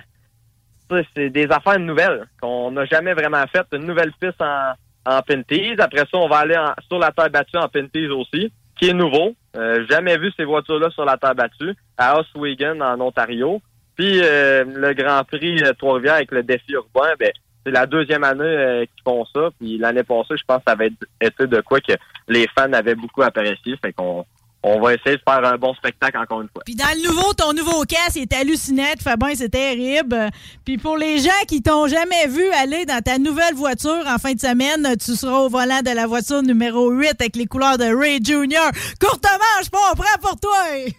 [1.15, 3.67] c'est des affaires nouvelles qu'on n'a jamais vraiment faites.
[3.73, 4.73] Une nouvelle piste en,
[5.05, 5.75] en Pinties.
[5.79, 9.36] Après ça, on va aller sur la terre battue en Pinties aussi, qui est nouveau.
[9.58, 13.62] Euh, jamais vu ces voitures-là sur la terre battue à Oswego en Ontario.
[13.95, 17.31] Puis euh, le Grand Prix Trois-Rivières avec le défi urbain, ben
[17.65, 19.49] c'est la deuxième année qu'ils font ça.
[19.60, 21.93] Puis l'année passée, je pense que ça avait été de quoi que
[22.27, 23.75] les fans avaient beaucoup apprécié.
[23.97, 24.25] Qu'on
[24.67, 26.63] on va essayer de faire un bon spectacle encore une fois.
[26.65, 28.93] Puis dans le nouveau, ton nouveau casque est hallucinant.
[28.97, 30.30] Tu fais bien, c'est terrible.
[30.65, 34.34] Puis pour les gens qui t'ont jamais vu aller dans ta nouvelle voiture en fin
[34.34, 37.84] de semaine, tu seras au volant de la voiture numéro 8 avec les couleurs de
[37.84, 38.71] Ray Jr.
[38.99, 40.58] Courtement, je pas prêt pour toi.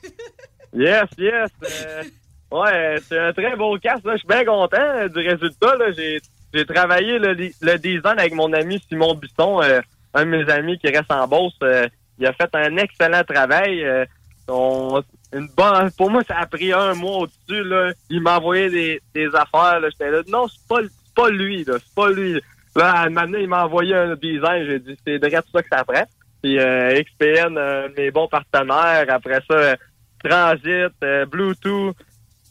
[0.75, 1.49] Yes, yes.
[1.63, 2.03] euh,
[2.51, 4.03] ouais, c'est un très beau casque.
[4.05, 5.75] Je suis bien content euh, du résultat.
[5.97, 6.21] J'ai,
[6.67, 9.81] travaillé le, le design avec mon ami Simon Bisson, euh,
[10.13, 11.55] un de mes amis qui reste en Beauce.
[11.63, 13.85] Euh, il a fait un excellent travail.
[13.85, 14.05] Euh,
[14.49, 15.03] on-
[15.33, 17.65] une bonne, pour moi, ça a pris un mois au-dessus.
[17.65, 17.91] Là.
[18.09, 19.81] Il m'a envoyé des, des affaires.
[19.81, 19.89] Là.
[19.91, 21.65] J'étais là, non, c'est pas, c'est pas lui.
[21.65, 21.75] Là.
[21.85, 22.41] C'est pas lui.
[22.77, 24.67] Là, à un moment donné, il m'a envoyé un design.
[24.67, 26.05] J'ai dit, c'est direct ça que ça prend.
[26.43, 29.05] Puis euh, XPN, euh, mes bons partenaires.
[29.09, 29.77] Après ça, euh,
[30.23, 31.97] Transit, euh, Bluetooth,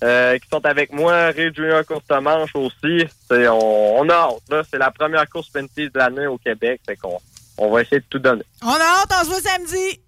[0.04, 3.06] euh, qui sont avec moi, Ray Junior Courte Manche aussi.
[3.30, 4.62] C'est, on, on a hâte, là.
[4.70, 6.82] C'est la première course Penties de l'année au Québec.
[6.86, 7.20] Fait qu'on
[7.58, 8.44] on va essayer de tout donner.
[8.62, 10.00] On a hâte, on se voit samedi.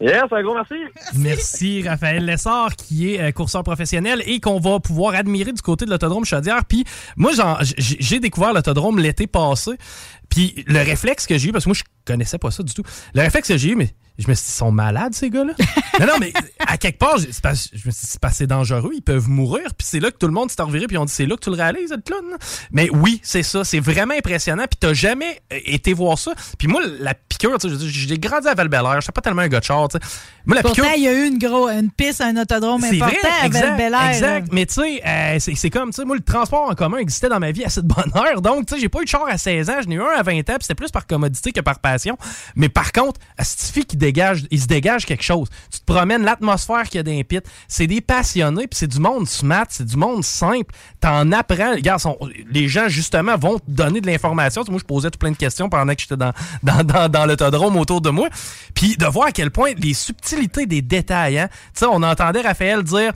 [0.00, 0.74] Yes, un gros merci.
[1.16, 5.86] Merci, Raphaël Lessard, qui est euh, courseur professionnel et qu'on va pouvoir admirer du côté
[5.86, 6.64] de l'autodrome Chaudière.
[6.66, 6.84] Puis
[7.16, 7.32] moi,
[7.76, 9.72] j'ai découvert l'autodrome l'été passé.
[10.28, 12.82] Puis le réflexe que j'ai eu, parce que moi, je connaissais pas ça du tout.
[13.14, 15.52] Le réflexe que j'ai eu, mais je me suis dit, ils sont malades, ces gars-là.
[16.00, 16.32] non, non, mais
[16.66, 19.74] à quelque part, je me suis dit, c'est dangereux, ils peuvent mourir.
[19.76, 21.40] Puis c'est là que tout le monde s'est reviré, puis on dit, c'est là que
[21.40, 22.24] tu le réalises, cette clown.
[22.72, 24.64] Mais oui, c'est ça, c'est vraiment impressionnant.
[24.68, 26.32] Puis t'as jamais euh, été voir ça.
[26.58, 29.64] Puis moi, la piqûre, j'ai grandi à val je suis pas tellement un gars de
[29.64, 30.04] char, tu sais.
[30.46, 30.84] Moi, la piqûre.
[30.96, 34.10] Il y a eu une, gros, une piste, un autodrome important vrai, à exact, Val-Bélair.
[34.10, 34.48] exact.
[34.50, 37.28] Mais tu sais, euh, c'est c'est comme, tu sais, moi, le transport en commun existait
[37.28, 38.42] dans ma vie à cette bonne heure.
[38.42, 40.17] Donc, tu sais, j'ai pas eu de char à 16 ans, j'en ai eu un
[40.18, 42.16] à 20 ans, c'était plus par commodité que par passion.
[42.56, 43.20] Mais par contre,
[43.72, 45.48] fille qui dégage, il se dégage quelque chose.
[45.72, 47.40] Tu te promènes l'atmosphère qu'il y a dans les pits.
[47.68, 50.74] C'est des passionnés, puis c'est du monde smart, c'est du monde simple.
[51.00, 51.74] T'en apprends.
[52.50, 54.64] Les gens, justement, vont te donner de l'information.
[54.68, 57.76] Moi, je posais tout plein de questions pendant que j'étais dans, dans, dans, dans l'autodrome
[57.76, 58.28] autour de moi.
[58.74, 61.48] Puis de voir à quel point les subtilités des détails, hein.
[61.74, 63.12] Tu sais, on entendait Raphaël dire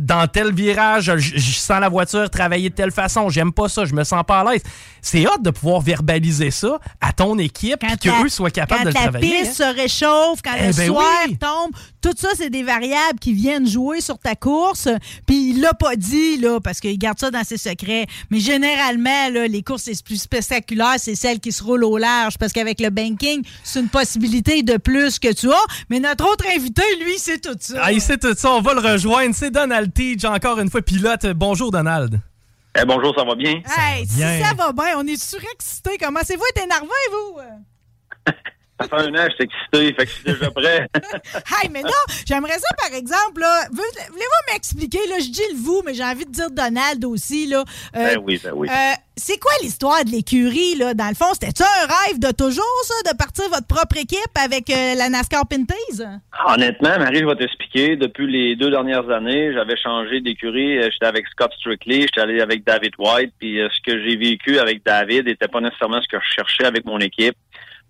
[0.00, 3.84] dans tel virage, je, je sens la voiture travailler de telle façon, j'aime pas ça,
[3.84, 4.62] je me sens pas à l'aise.
[5.00, 8.88] C'est hâte de pouvoir verbaliser ça à ton équipe la- qu'eux soient capables quand de
[8.88, 9.30] le la travailler.
[9.44, 9.70] piste hein.
[9.72, 11.36] se réchauffe, quand Eh le ben soir oui.
[11.38, 11.70] tombe,
[12.04, 14.88] tout ça, c'est des variables qui viennent jouer sur ta course.
[15.26, 18.04] Puis il l'a pas dit, là, parce qu'il garde ça dans ses secrets.
[18.30, 22.36] Mais généralement, là, les courses les plus spectaculaires, c'est celles qui se roulent au large,
[22.36, 25.64] parce qu'avec le banking, c'est une possibilité de plus que tu as.
[25.88, 27.80] Mais notre autre invité, lui, c'est tout ça.
[27.80, 29.34] Ah, il sait tout ça, on va le rejoindre.
[29.34, 31.24] C'est Donald Teach, encore une fois, pilote.
[31.34, 32.20] Bonjour, Donald.
[32.78, 33.62] Eh, bonjour, ça va bien?
[33.78, 34.44] Hey, si bien.
[34.44, 35.96] ça va bien, on est surexcité.
[35.98, 37.40] Comment-c'est-vous être énervé, vous?
[38.90, 40.88] Ça fait un an, je suis excité, fait que je suis déjà prêt.
[41.62, 41.90] Hey, mais non,
[42.26, 43.66] j'aimerais ça, par exemple, là.
[43.70, 47.64] Voulez-vous m'expliquer, là, je dis le vous, mais j'ai envie de dire Donald aussi, là.
[47.96, 48.68] Euh, ben oui, ben oui.
[48.68, 50.94] euh, c'est quoi l'histoire de l'écurie, là?
[50.94, 54.68] Dans le fond, c'était-tu un rêve de toujours, ça, de partir votre propre équipe avec
[54.70, 56.02] euh, la NASCAR Pinties?
[56.46, 57.96] Honnêtement, Marie, je vais t'expliquer.
[57.96, 60.82] Depuis les deux dernières années, j'avais changé d'écurie.
[60.90, 64.84] J'étais avec Scott Strictly, j'étais allé avec David White, puis ce que j'ai vécu avec
[64.84, 67.36] David n'était pas nécessairement ce que je cherchais avec mon équipe.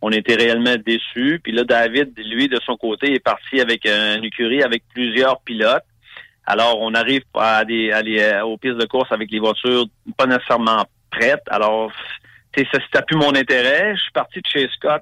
[0.07, 1.41] On était réellement déçus.
[1.43, 5.87] Puis là, David, lui, de son côté, est parti avec une écurie avec plusieurs pilotes.
[6.45, 9.87] Alors, on arrive à des, à euh, aux pistes de course avec les voitures
[10.19, 11.49] pas nécessairement prêtes.
[11.49, 11.91] Alors,
[12.55, 13.97] ça, c'était plus mon intérêt.
[13.97, 15.01] Je suis parti de chez Scott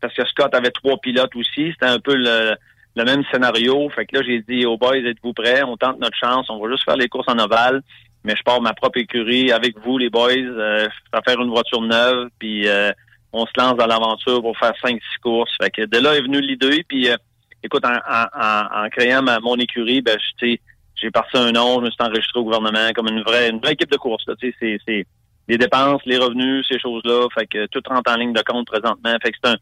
[0.00, 1.72] parce que Scott avait trois pilotes aussi.
[1.72, 2.56] C'était un peu le,
[2.96, 3.90] même scénario.
[3.90, 5.62] Fait que là, j'ai dit aux boys, êtes-vous prêts?
[5.62, 6.48] On tente notre chance.
[6.48, 7.82] On va juste faire les courses en ovale.
[8.24, 10.32] Mais je pars ma propre écurie avec vous, les boys.
[10.32, 12.30] Euh, je faire une voiture neuve.
[12.38, 12.92] Puis euh,
[13.32, 15.54] on se lance dans l'aventure pour faire cinq, six courses.
[15.60, 16.84] Fait que de là est venu l'idée.
[16.88, 17.16] Puis euh,
[17.62, 21.90] écoute, en, en, en, créant ma, mon écurie, ben, j'ai parti un nom, je me
[21.90, 24.24] suis enregistré au gouvernement comme une vraie, une vraie équipe de course.
[24.40, 25.06] c'est,
[25.48, 27.26] les dépenses, les revenus, ces choses-là.
[27.34, 29.16] Fait que tout rentre en ligne de compte présentement.
[29.22, 29.56] Fait que c'est un,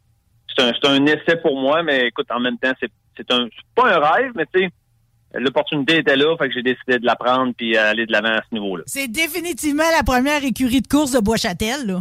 [0.57, 3.99] c'est un, un essai pour moi, mais écoute, en même temps, c'est, un, pas un
[3.99, 4.71] rêve, mais tu sais,
[5.35, 8.43] l'opportunité était là, fait que j'ai décidé de la prendre puis aller de l'avant à
[8.49, 8.85] ce niveau-là.
[8.87, 12.01] C'est définitivement la première écurie de course de Bois-Châtel, là.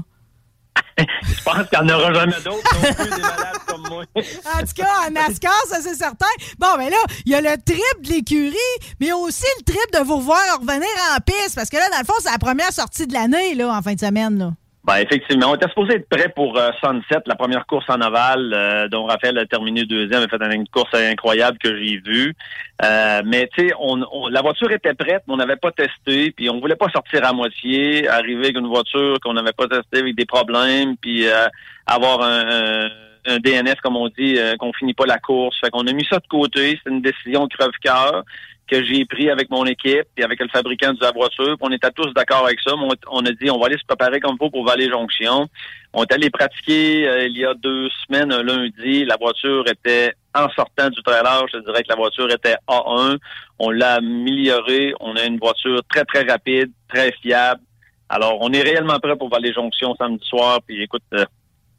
[0.97, 4.03] Je pense qu'il n'y en aura jamais d'autres des malades comme moi.
[4.15, 6.25] En tout cas, en NASCAR, ça c'est certain.
[6.58, 8.55] Bon, ben là, il y a le trip de l'écurie,
[8.99, 12.05] mais aussi le trip de vous revoir revenir en piste, parce que là, dans le
[12.05, 14.51] fond, c'est la première sortie de l'année, là, en fin de semaine, là.
[14.86, 18.54] Ben effectivement, on était supposé être prêt pour euh, Sunset, la première course en ovale,
[18.54, 22.36] euh, dont Raphaël a terminé deuxième, a fait une course incroyable que j'ai vue.
[22.84, 26.30] Euh, mais tu sais, on, on- la voiture était prête, mais on n'avait pas testé,
[26.32, 30.00] puis on voulait pas sortir à moitié, arriver avec une voiture qu'on n'avait pas testée
[30.02, 31.48] avec des problèmes, puis euh,
[31.88, 32.89] avoir un, un-
[33.28, 35.58] un DNS comme on dit, euh, qu'on finit pas la course.
[35.60, 36.80] Fait qu'on a mis ça de côté.
[36.84, 38.24] C'est une décision crève-cœur
[38.67, 41.56] que j'ai pris avec mon équipe et avec le fabricant de la voiture.
[41.62, 42.73] On était tous d'accord avec ça.
[42.75, 45.47] On, a dit on va aller se préparer comme faut pour Valley Jonction.
[45.93, 49.06] On est allé pratiquer euh, il y a deux semaines, un lundi.
[49.06, 53.17] La voiture était en sortant du trailer, je dirais que la voiture était A1.
[53.60, 54.93] On l'a améliorée.
[54.99, 57.62] On a une voiture très, très rapide, très fiable.
[58.10, 60.60] Alors, on est réellement prêt pour Valley Jonction samedi soir.
[60.67, 61.25] Puis écoute, euh,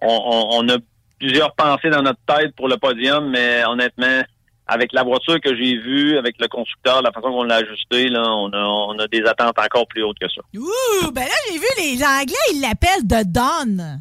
[0.00, 0.76] on, on- on a
[1.18, 4.22] plusieurs pensées dans notre tête pour le podium, mais honnêtement,
[4.66, 8.22] avec la voiture que j'ai vue, avec le constructeur, la façon qu'on l'a ajustée, là,
[8.22, 10.40] on a, on a des attentes encore plus hautes que ça.
[10.56, 14.00] Ouh, ben là, j'ai vu les Anglais, ils l'appellent The Don.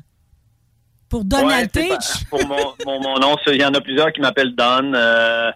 [1.08, 2.26] Pour Donald Ouais, Teach.
[2.30, 4.92] Pour mon, mon, mon nom, il y en a plusieurs qui m'appellent Don.
[4.96, 5.52] Euh,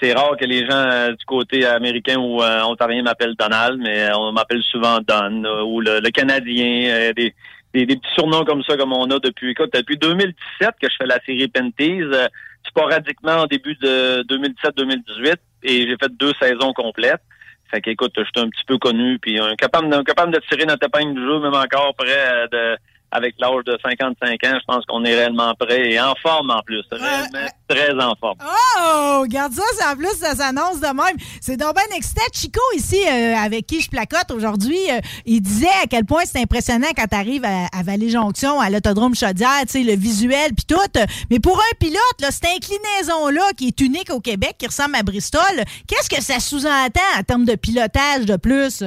[0.00, 4.08] c'est rare que les gens euh, du côté américain ou euh, ontarien m'appellent Donald, mais
[4.14, 7.34] on m'appelle souvent Don euh, ou le, le Canadien, euh, des,
[7.74, 10.96] des, des petits surnoms comme ça comme on a depuis écoute, depuis 2017 que je
[10.98, 12.26] fais la série Penties, euh,
[12.74, 17.22] sporadiquement en début de 2017-2018 et j'ai fait deux saisons complètes.
[17.70, 20.86] Fait qu'écoute, je suis un petit peu connu puis capable, de- capable de tirer notre
[20.86, 22.76] épingle du jeu, même encore près euh, de
[23.14, 26.60] avec l'âge de 55 ans, je pense qu'on est réellement prêt et en forme en
[26.62, 26.82] plus.
[26.90, 28.38] Réellement très en forme.
[28.42, 31.16] Oh, regarde ça, ça en plus, ça s'annonce de même.
[31.40, 32.22] C'est donc bien excitant.
[32.32, 36.40] Chico, ici, euh, avec qui je placote aujourd'hui, euh, il disait à quel point c'est
[36.40, 40.66] impressionnant quand tu arrives à, à Vallée-Jonction, à l'autodrome Chaudière, tu sais, le visuel puis
[40.66, 41.00] tout.
[41.30, 45.04] Mais pour un pilote, là, cette inclinaison-là qui est unique au Québec, qui ressemble à
[45.04, 45.40] Bristol,
[45.86, 48.82] qu'est-ce que ça sous-entend en termes de pilotage de plus?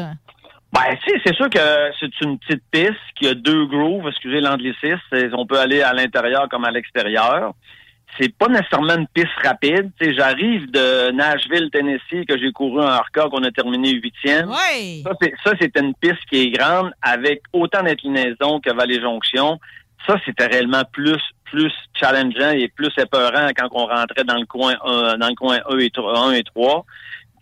[0.73, 1.59] Ben, si, c'est sûr que
[1.99, 4.99] c'est une petite piste qui a deux grooves, excusez l'anglicisme.
[5.33, 7.53] On peut aller à l'intérieur comme à l'extérieur.
[8.19, 9.91] C'est pas nécessairement une piste rapide.
[9.99, 14.49] J'arrive de Nashville, Tennessee, que j'ai couru en Arca, qu'on a terminé huitième.
[14.49, 15.03] Oui.
[15.43, 19.59] Ça, c'est une piste qui est grande, avec autant d'inclinaison que Vallée-Jonction.
[20.07, 24.73] Ça, c'était réellement plus plus challengeant et plus épeurant quand on rentrait dans le coin
[24.85, 26.85] euh, dans le coin 1 et 3.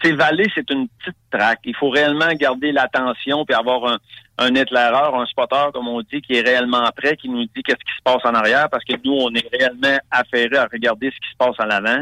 [0.03, 1.59] 1 et 3 sais, Vallée, c'est une petite traque.
[1.65, 3.97] Il faut réellement garder l'attention puis avoir un,
[4.37, 7.77] un éclaireur, un spotter, comme on dit, qui est réellement prêt, qui nous dit qu'est-ce
[7.77, 11.15] qui se passe en arrière, parce que nous, on est réellement affairés à regarder ce
[11.15, 12.01] qui se passe en avant.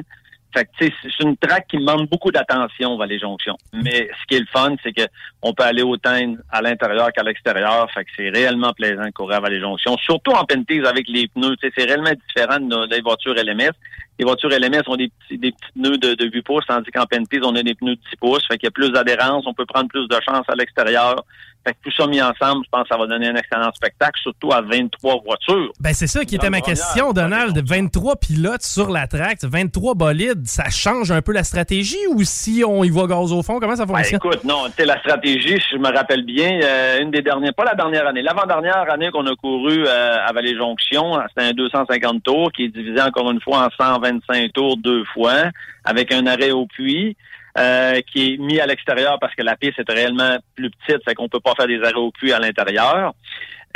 [0.54, 3.58] Fait que, c'est une traque qui demande beaucoup d'attention, Vallée Jonction.
[3.74, 5.04] Mais ce qui est le fun, c'est que
[5.42, 7.90] on peut aller autant à l'intérieur qu'à l'extérieur.
[7.92, 9.98] Fait que c'est réellement plaisant de courir à Vallée Jonction.
[9.98, 11.56] Surtout en pentise avec les pneus.
[11.62, 13.72] C'est réellement différent des voitures LMS.
[14.20, 17.42] Les voitures LMS ont des petits, des pneus de, de 8 pouces, tandis qu'en pentise,
[17.44, 18.46] on a des pneus de 10 pouces.
[18.48, 19.46] Fait qu'il y a plus d'adhérence.
[19.48, 21.24] On peut prendre plus de chance à l'extérieur.
[21.66, 24.20] Fait que tout ça mis ensemble, je pense que ça va donner un excellent spectacle,
[24.22, 25.72] surtout à 23 voitures.
[25.80, 27.58] Ben, c'est ça qui était ma question, Donald.
[27.66, 32.64] 23 pilotes sur la track, 23 bolides, ça change un peu la stratégie ou si
[32.68, 34.18] on y va gaz au fond, comment ça Ben, fonctionne?
[34.24, 37.64] écoute, non, tu sais, la stratégie, je me rappelle bien, euh, une des dernières, pas
[37.64, 42.52] la dernière année, l'avant-dernière année qu'on a couru euh, à Vallée-Jonction, c'était un 250 tours
[42.52, 43.70] qui est divisé encore une fois en
[44.02, 45.44] 125 tours deux fois,
[45.86, 47.16] avec un arrêt au puits.
[47.58, 51.14] Euh, qui est mis à l'extérieur parce que la piste est réellement plus petite, fait
[51.16, 53.14] qu'on peut pas faire des arrêts au puits à l'intérieur.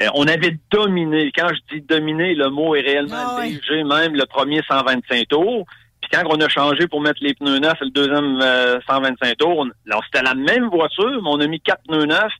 [0.01, 1.31] Euh, on avait dominé.
[1.35, 5.65] Quand je dis dominer, le mot est réellement Ah léger, même le premier 125 tours.
[6.01, 9.57] Puis quand on a changé pour mettre les pneus neufs, le deuxième euh, 125 tours,
[9.59, 12.33] on- c'était la même voiture, mais on a mis quatre pneus neufs.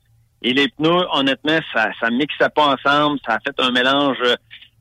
[0.44, 3.20] Et les pneus, honnêtement, ça ça mixait pas ensemble.
[3.26, 4.36] Ça a fait un mélange euh,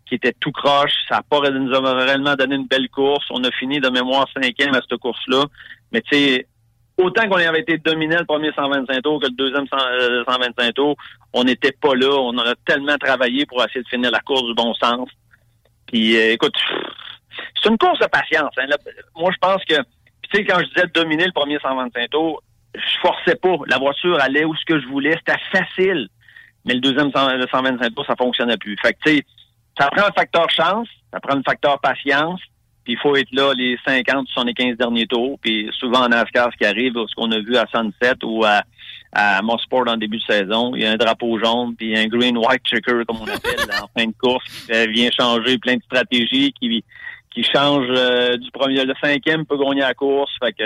[0.07, 0.93] qui était tout croche.
[1.09, 3.25] Ça a pas nous a réellement donné une belle course.
[3.31, 5.45] On a fini de mémoire cinquième à cette course-là.
[5.93, 6.47] Mais tu sais,
[6.99, 10.75] autant qu'on avait été dominé le premier 125 tours que le deuxième 100, euh, 125
[10.75, 10.97] tours,
[11.33, 12.11] on n'était pas là.
[12.21, 15.09] On a tellement travaillé pour essayer de finir la course du bon sens.
[15.87, 16.55] Puis euh, écoute,
[17.63, 18.53] c'est une course de patience.
[18.59, 18.67] hein.
[18.67, 18.77] Là,
[19.17, 22.43] moi, je pense que, tu sais, quand je disais dominer le premier 125 tours,
[22.75, 23.57] je forçais pas.
[23.67, 25.17] La voiture allait où ce que je voulais.
[25.19, 26.09] C'était facile.
[26.65, 28.77] Mais le deuxième 100 le 125 tours, ça fonctionnait plus.
[28.83, 29.25] Fait que, tu sais,
[29.79, 32.41] ça prend un facteur chance, ça prend un facteur patience,
[32.87, 35.41] puis il faut être là les 50, 75 derniers tours.
[35.41, 38.63] Puis souvent en NASCAR, ce qui arrive, ce qu'on a vu à Sunset ou à,
[39.11, 42.63] à Mosport en début de saison, il y a un drapeau jaune, puis un green-white
[42.65, 46.85] checker, comme on appelle, en fin de course, qui vient changer plein de stratégies, qui,
[47.35, 50.31] qui change euh, du premier, le cinquième peut gagner la course.
[50.41, 50.65] Fait que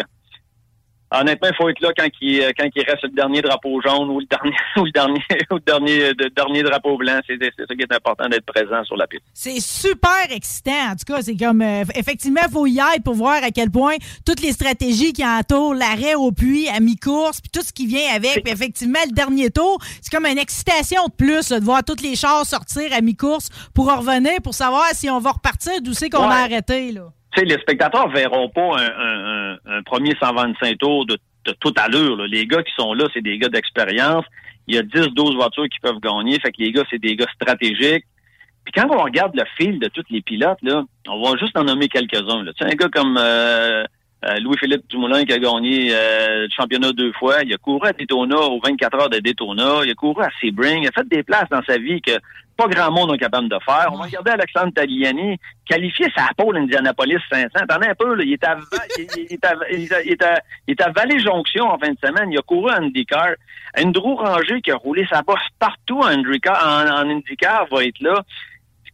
[1.12, 4.20] Honnêtement, il faut être là quand il, quand il reste le dernier drapeau jaune ou
[4.20, 5.20] le dernier ou le dernier
[5.50, 7.18] ou le dernier, le dernier drapeau blanc.
[7.26, 9.24] C'est ça qui est important d'être présent sur la piste.
[9.34, 10.90] C'est super excitant.
[10.92, 13.70] En tout cas, c'est comme euh, effectivement, il faut y aller pour voir à quel
[13.70, 13.94] point
[14.24, 18.14] toutes les stratégies qui entourent l'arrêt au puits à mi-course, puis tout ce qui vient
[18.14, 21.82] avec, puis effectivement, le dernier tour, c'est comme une excitation de plus là, de voir
[21.84, 25.72] toutes les chars sortir à mi-course pour en revenir, pour savoir si on va repartir
[25.82, 26.34] d'où c'est qu'on Ouais.
[26.34, 26.92] a arrêté.
[26.92, 27.08] Là.
[27.36, 32.16] Sais, les spectateurs verront pas un, un, un, premier 125 tours de, de toute allure.
[32.16, 32.26] là.
[32.26, 34.24] Les gars qui sont là, c'est des gars d'expérience.
[34.66, 36.38] Il y a 10, 12 voitures qui peuvent gagner.
[36.40, 38.04] Fait que les gars, c'est des gars stratégiques.
[38.64, 41.64] Puis quand on regarde le fil de tous les pilotes, là, on va juste en
[41.64, 42.44] nommer quelques-uns.
[42.44, 43.84] Tu sais, un gars comme euh,
[44.24, 47.42] euh, Louis-Philippe Dumoulin qui a gagné euh, le championnat deux fois.
[47.42, 49.80] Il a couru à Daytona aux 24 heures de Daytona.
[49.84, 50.82] Il a couru à Sebring.
[50.82, 52.12] Il a fait des places dans sa vie que
[52.60, 53.88] pas grand monde est capable de faire.
[53.90, 57.48] On va regarder Alexandre Tagliani qualifier sa pole Indianapolis 500.
[57.66, 58.22] T'en as un peu, là.
[58.22, 58.58] Il est à,
[58.98, 62.30] il, est à, à Vallée-Jonction en fin de semaine.
[62.30, 63.30] Il a couru en IndyCar.
[63.78, 68.22] Andrew Ranger qui a roulé sa bosse partout en, IndyCar, en IndyCar va être là.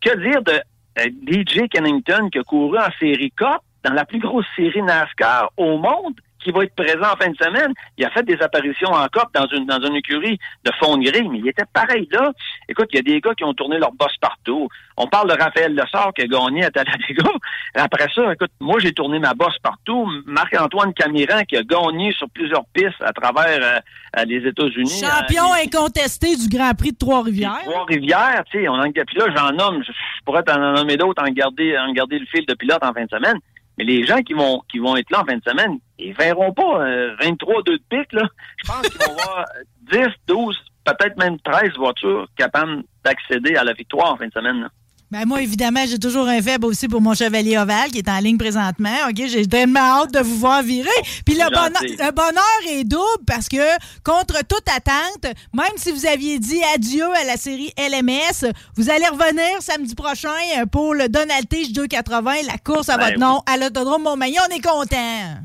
[0.00, 0.60] Que dire de
[1.00, 3.62] euh, DJ Kennington qui a couru en série Cup?
[3.86, 6.14] Dans la plus grosse série NASCAR au monde
[6.46, 7.72] qui va être présent en fin de semaine.
[7.98, 11.10] Il a fait des apparitions en Cup dans une dans une écurie de fond de
[11.10, 12.30] grille, mais il était pareil là.
[12.68, 14.68] Écoute, il y a des gars qui ont tourné leur boss partout.
[14.96, 17.30] On parle de Raphaël Lessard qui a gagné à Talladega.
[17.74, 20.08] Après ça, écoute, moi j'ai tourné ma bosse partout.
[20.24, 23.82] Marc-Antoine Camiran qui a gagné sur plusieurs pistes à travers
[24.16, 25.02] euh, les États-Unis.
[25.02, 27.58] Champion Euh, incontesté du Grand Prix de Trois-Rivières.
[27.64, 31.22] Trois-Rivières, tu sais, on en puis là, j'en nomme, je, je pourrais t'en nommer d'autres,
[31.22, 33.38] en garder, en garder le fil de pilote en fin de semaine.
[33.78, 36.52] Mais les gens qui vont qui vont être là en fin de semaine, ils verront
[36.52, 38.26] pas euh, 23 2 de pique, là.
[38.64, 39.44] Je pense qu'ils vont voir
[39.92, 44.60] 10, 12 peut-être même 13 voitures capables d'accéder à la victoire en fin de semaine.
[44.60, 44.68] là.
[45.12, 48.18] Ben moi, évidemment, j'ai toujours un faible aussi pour mon chevalier ovale qui est en
[48.18, 48.90] ligne présentement.
[49.08, 50.88] OK, j'ai tellement hâte de vous voir virer.
[51.24, 53.56] Puis le bonheur, le bonheur est double parce que,
[54.02, 59.06] contre toute attente, même si vous aviez dit adieu à la série LMS, vous allez
[59.06, 60.28] revenir samedi prochain
[60.58, 63.20] euh, pour le Donald Tige 280, la course à Ben votre oui.
[63.20, 64.42] nom à l'autodrome Montmagnon.
[64.50, 65.40] On est content.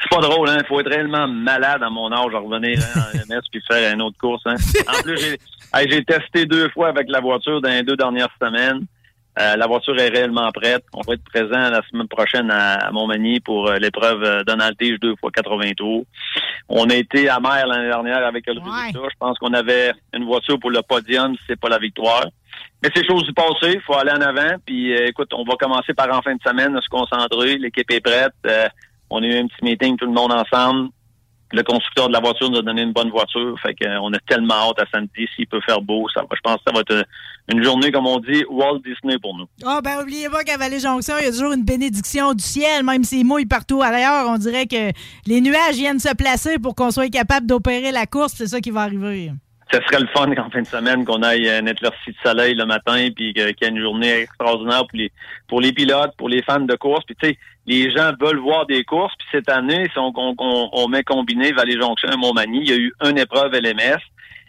[0.00, 0.58] C'est pas drôle, hein?
[0.60, 3.92] Il faut être réellement malade à mon âge à revenir hein, en MS puis faire
[3.92, 4.42] une autre course.
[4.46, 4.54] Hein?
[4.88, 5.38] En plus, j'ai
[5.74, 8.86] hey, j'ai testé deux fois avec la voiture dans les deux dernières semaines.
[9.38, 10.84] Euh, la voiture est réellement prête.
[10.92, 14.76] On va être présent la semaine prochaine à, à Montmagny pour euh, l'épreuve euh, Donald
[14.76, 16.04] Tige 2 fois 80 tours.
[16.68, 19.08] On a été amer l'année dernière avec le résultat.
[19.10, 22.26] Je pense qu'on avait une voiture pour le podium, c'est pas la victoire.
[22.82, 24.56] Mais c'est chose du passé, il faut aller en avant.
[24.66, 27.56] Puis euh, écoute, on va commencer par en fin de semaine à se concentrer.
[27.56, 28.34] L'équipe est prête.
[28.46, 28.68] Euh,
[29.08, 30.90] on a eu un petit meeting, tout le monde ensemble.
[31.52, 33.54] Le constructeur de la voiture nous a donné une bonne voiture.
[33.60, 35.28] Fait que, euh, on a tellement hâte à samedi.
[35.36, 36.28] S'il peut faire beau, ça va.
[36.32, 37.06] Je pense que ça va être
[37.52, 39.46] une journée, comme on dit, Walt Disney pour nous.
[39.64, 43.04] Ah, ben, oubliez pas qu'à Vallée-Jonction, il y a toujours une bénédiction du ciel, même
[43.04, 44.28] s'il mouille partout ailleurs.
[44.28, 44.92] On dirait que
[45.26, 48.32] les nuages viennent se placer pour qu'on soit capable d'opérer la course.
[48.36, 49.32] C'est ça qui va arriver.
[49.72, 51.90] Ce serait le fun qu'en fin de semaine, qu'on aille euh, une de
[52.22, 55.10] soleil le matin, puis qu'il y ait une journée extraordinaire pour les
[55.48, 57.04] pour les pilotes, pour les fans de course.
[57.06, 59.14] Puis tu sais, les gens veulent voir des courses.
[59.18, 62.72] Puis cette année, si on, on, on- on met combiné Vallée-Jonction et Montmagny, il y
[62.72, 63.98] a eu une épreuve LMS.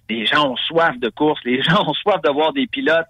[0.10, 1.40] Les gens ont soif de course.
[1.46, 3.08] Les gens ont soif de voir des pilotes.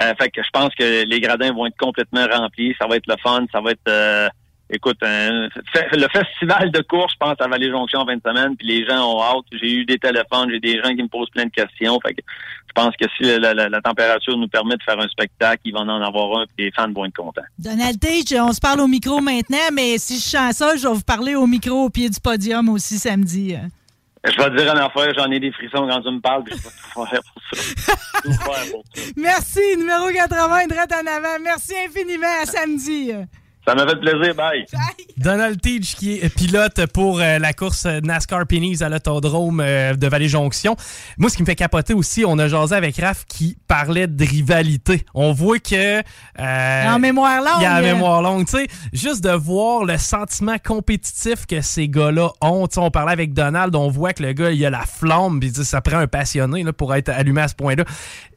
[0.00, 2.74] Euh, fait que je pense que les gradins vont être complètement remplis.
[2.80, 3.44] Ça va être le fun.
[3.52, 3.80] Ça va être...
[3.88, 4.28] euh,
[4.74, 8.86] Écoute, le festival de course, je pense, à Vallée-Jonction en fin de semaine, puis les
[8.86, 9.44] gens ont hâte.
[9.52, 11.98] J'ai eu des téléphones, j'ai des gens qui me posent plein de questions.
[12.00, 12.22] Fait que
[12.68, 15.72] je pense que si la, la- la température nous permet de faire un spectacle, il
[15.74, 17.42] va en avoir un, puis les fans vont être contents.
[17.58, 20.94] Donald Tage, on se parle au micro maintenant, mais si je suis chanceuse, je vais
[20.94, 23.54] vous parler au micro au pied du podium aussi samedi.
[24.24, 26.54] Je vais te dire une affaire, j'en ai des frissons quand tu me parles, puis
[26.56, 27.92] je vais tout faire pour ça.
[28.22, 29.02] tout faire pour ça.
[29.16, 31.42] Merci, numéro 80, droite en avant.
[31.42, 32.26] Merci infiniment.
[32.40, 33.10] À samedi.
[33.66, 34.64] Ça m'a fait plaisir, bye.
[35.16, 40.06] Donald Teach, qui est pilote pour euh, la course NASCAR Pennies à l'autodrome euh, de
[40.08, 40.74] Vallée-Jonction.
[41.16, 44.24] Moi, ce qui me fait capoter aussi, on a jasé avec Raph qui parlait de
[44.24, 45.04] rivalité.
[45.14, 45.98] On voit que...
[46.00, 47.60] euh, En mémoire longue.
[47.60, 48.46] Il y a la mémoire longue.
[48.46, 52.66] Tu sais, juste de voir le sentiment compétitif que ces gars-là ont.
[52.66, 55.38] Tu sais, on parlait avec Donald, on voit que le gars, il a la flamme,
[55.38, 57.84] puis ça prend un passionné là, pour être allumé à ce point-là.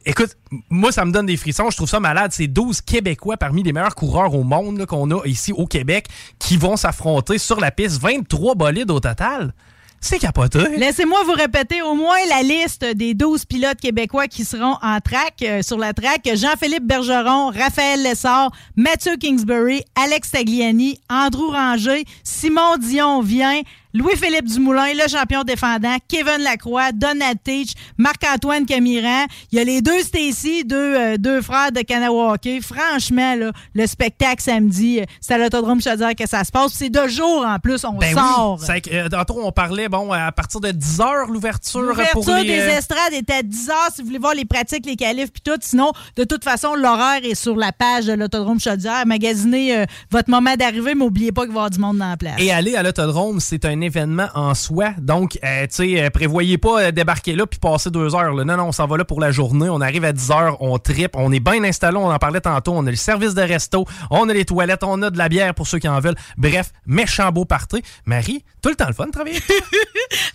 [0.08, 0.36] Écoute,
[0.70, 1.68] moi, ça me donne des frissons.
[1.68, 2.30] Je trouve ça malade.
[2.32, 6.06] C'est 12 Québécois parmi les meilleurs coureurs au monde qu'on a ici au Québec
[6.38, 8.00] qui vont s'affronter sur la piste.
[8.00, 9.52] 23 bolides au total.
[10.00, 10.60] C'est capoté.
[10.76, 15.42] Laissez-moi vous répéter au moins la liste des 12 pilotes québécois qui seront en track,
[15.42, 16.28] euh, sur la track.
[16.34, 23.62] Jean-Philippe Bergeron, Raphaël Lessard, Mathieu Kingsbury, Alex Tagliani, Andrew Ranger, Simon Dion vient,
[23.96, 29.24] Louis-Philippe Dumoulin, le champion défendant, Kevin Lacroix, Donald Teach, Marc-Antoine Camiran.
[29.50, 32.60] Il y a les deux Stacy, deux, euh, deux frères de Kanawake.
[32.62, 36.72] Franchement, là, le spectacle samedi, euh, c'est à l'autodrome Chaudière que ça se passe.
[36.74, 38.60] C'est deux jours en plus, on Ben sort.
[38.68, 38.82] oui.
[38.92, 42.44] Euh, tantôt, on parlait, bon, à partir de 10 heures, l'ouverture pour L'ouverture les...
[42.44, 45.32] des euh, estrades est à 10 heures si vous voulez voir les pratiques, les qualifs
[45.32, 45.58] puis tout.
[45.62, 49.06] Sinon, de toute façon, l'horaire est sur la page de l'Autodrome Chaudière.
[49.06, 52.10] Magasinez euh, votre moment d'arrivée, mais n'oubliez pas qu'il va y avoir du monde dans
[52.10, 52.34] la place.
[52.38, 54.90] Et aller à l'autodrome, c'est un événement en soi.
[54.98, 58.34] Donc, euh, tu sais, euh, prévoyez pas euh, débarquer là puis passer deux heures.
[58.34, 58.44] là.
[58.44, 59.68] Non, non, on s'en va là pour la journée.
[59.68, 62.72] On arrive à 10 heures, on tripe, on est bien installé, on en parlait tantôt.
[62.74, 65.54] On a le service de resto, on a les toilettes, on a de la bière
[65.54, 66.16] pour ceux qui en veulent.
[66.36, 67.82] Bref, méchant beau party.
[68.04, 69.40] Marie, tout le temps le fun de travailler.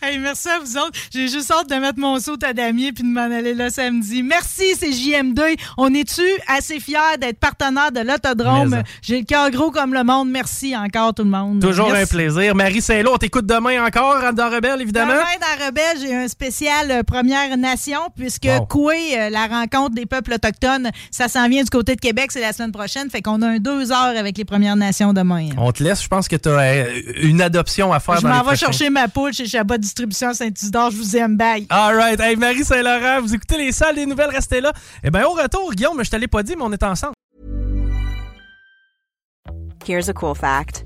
[0.04, 0.98] Hey, merci à vous autres.
[1.14, 4.24] J'ai juste hâte de mettre mon saut à damier puis de m'en aller là samedi.
[4.24, 5.58] Merci, c'est JM2.
[5.78, 8.72] On est-tu assez fiers d'être partenaire de l'Autodrome?
[8.72, 8.84] Ça.
[9.04, 10.30] J'ai le cœur gros comme le monde.
[10.30, 11.62] Merci encore tout le monde.
[11.62, 12.56] Toujours un plaisir.
[12.56, 15.14] Marie Saint-Lô, on t'écoute demain encore dans Rebelle, évidemment.
[15.14, 18.66] Demain, dans Rebelle, j'ai un spécial euh, Première Nation, puisque Wow.
[18.66, 22.42] Coué, euh, la rencontre des peuples autochtones, ça s'en vient du côté de Québec, c'est
[22.42, 23.10] la semaine prochaine.
[23.10, 25.50] Fait qu'on a un deux heures avec les Premières Nations demain.
[25.58, 26.04] On te laisse.
[26.04, 26.90] Je pense que tu as
[27.22, 30.92] une adoption à faire Je m'en vais chercher ma poule chez Chabot Distribution Saint-Isidore.
[30.92, 31.66] Je vous aime, bye.
[31.70, 32.20] All right.
[32.20, 34.74] Hey, Marie Saint-Laurent, vous écoutez les salles des nouvelles, restez là.
[35.04, 37.14] Eh bien, au retour, Guillaume, je te l'ai pas dit, mais on est ensemble.
[39.88, 40.86] Here's a cool fact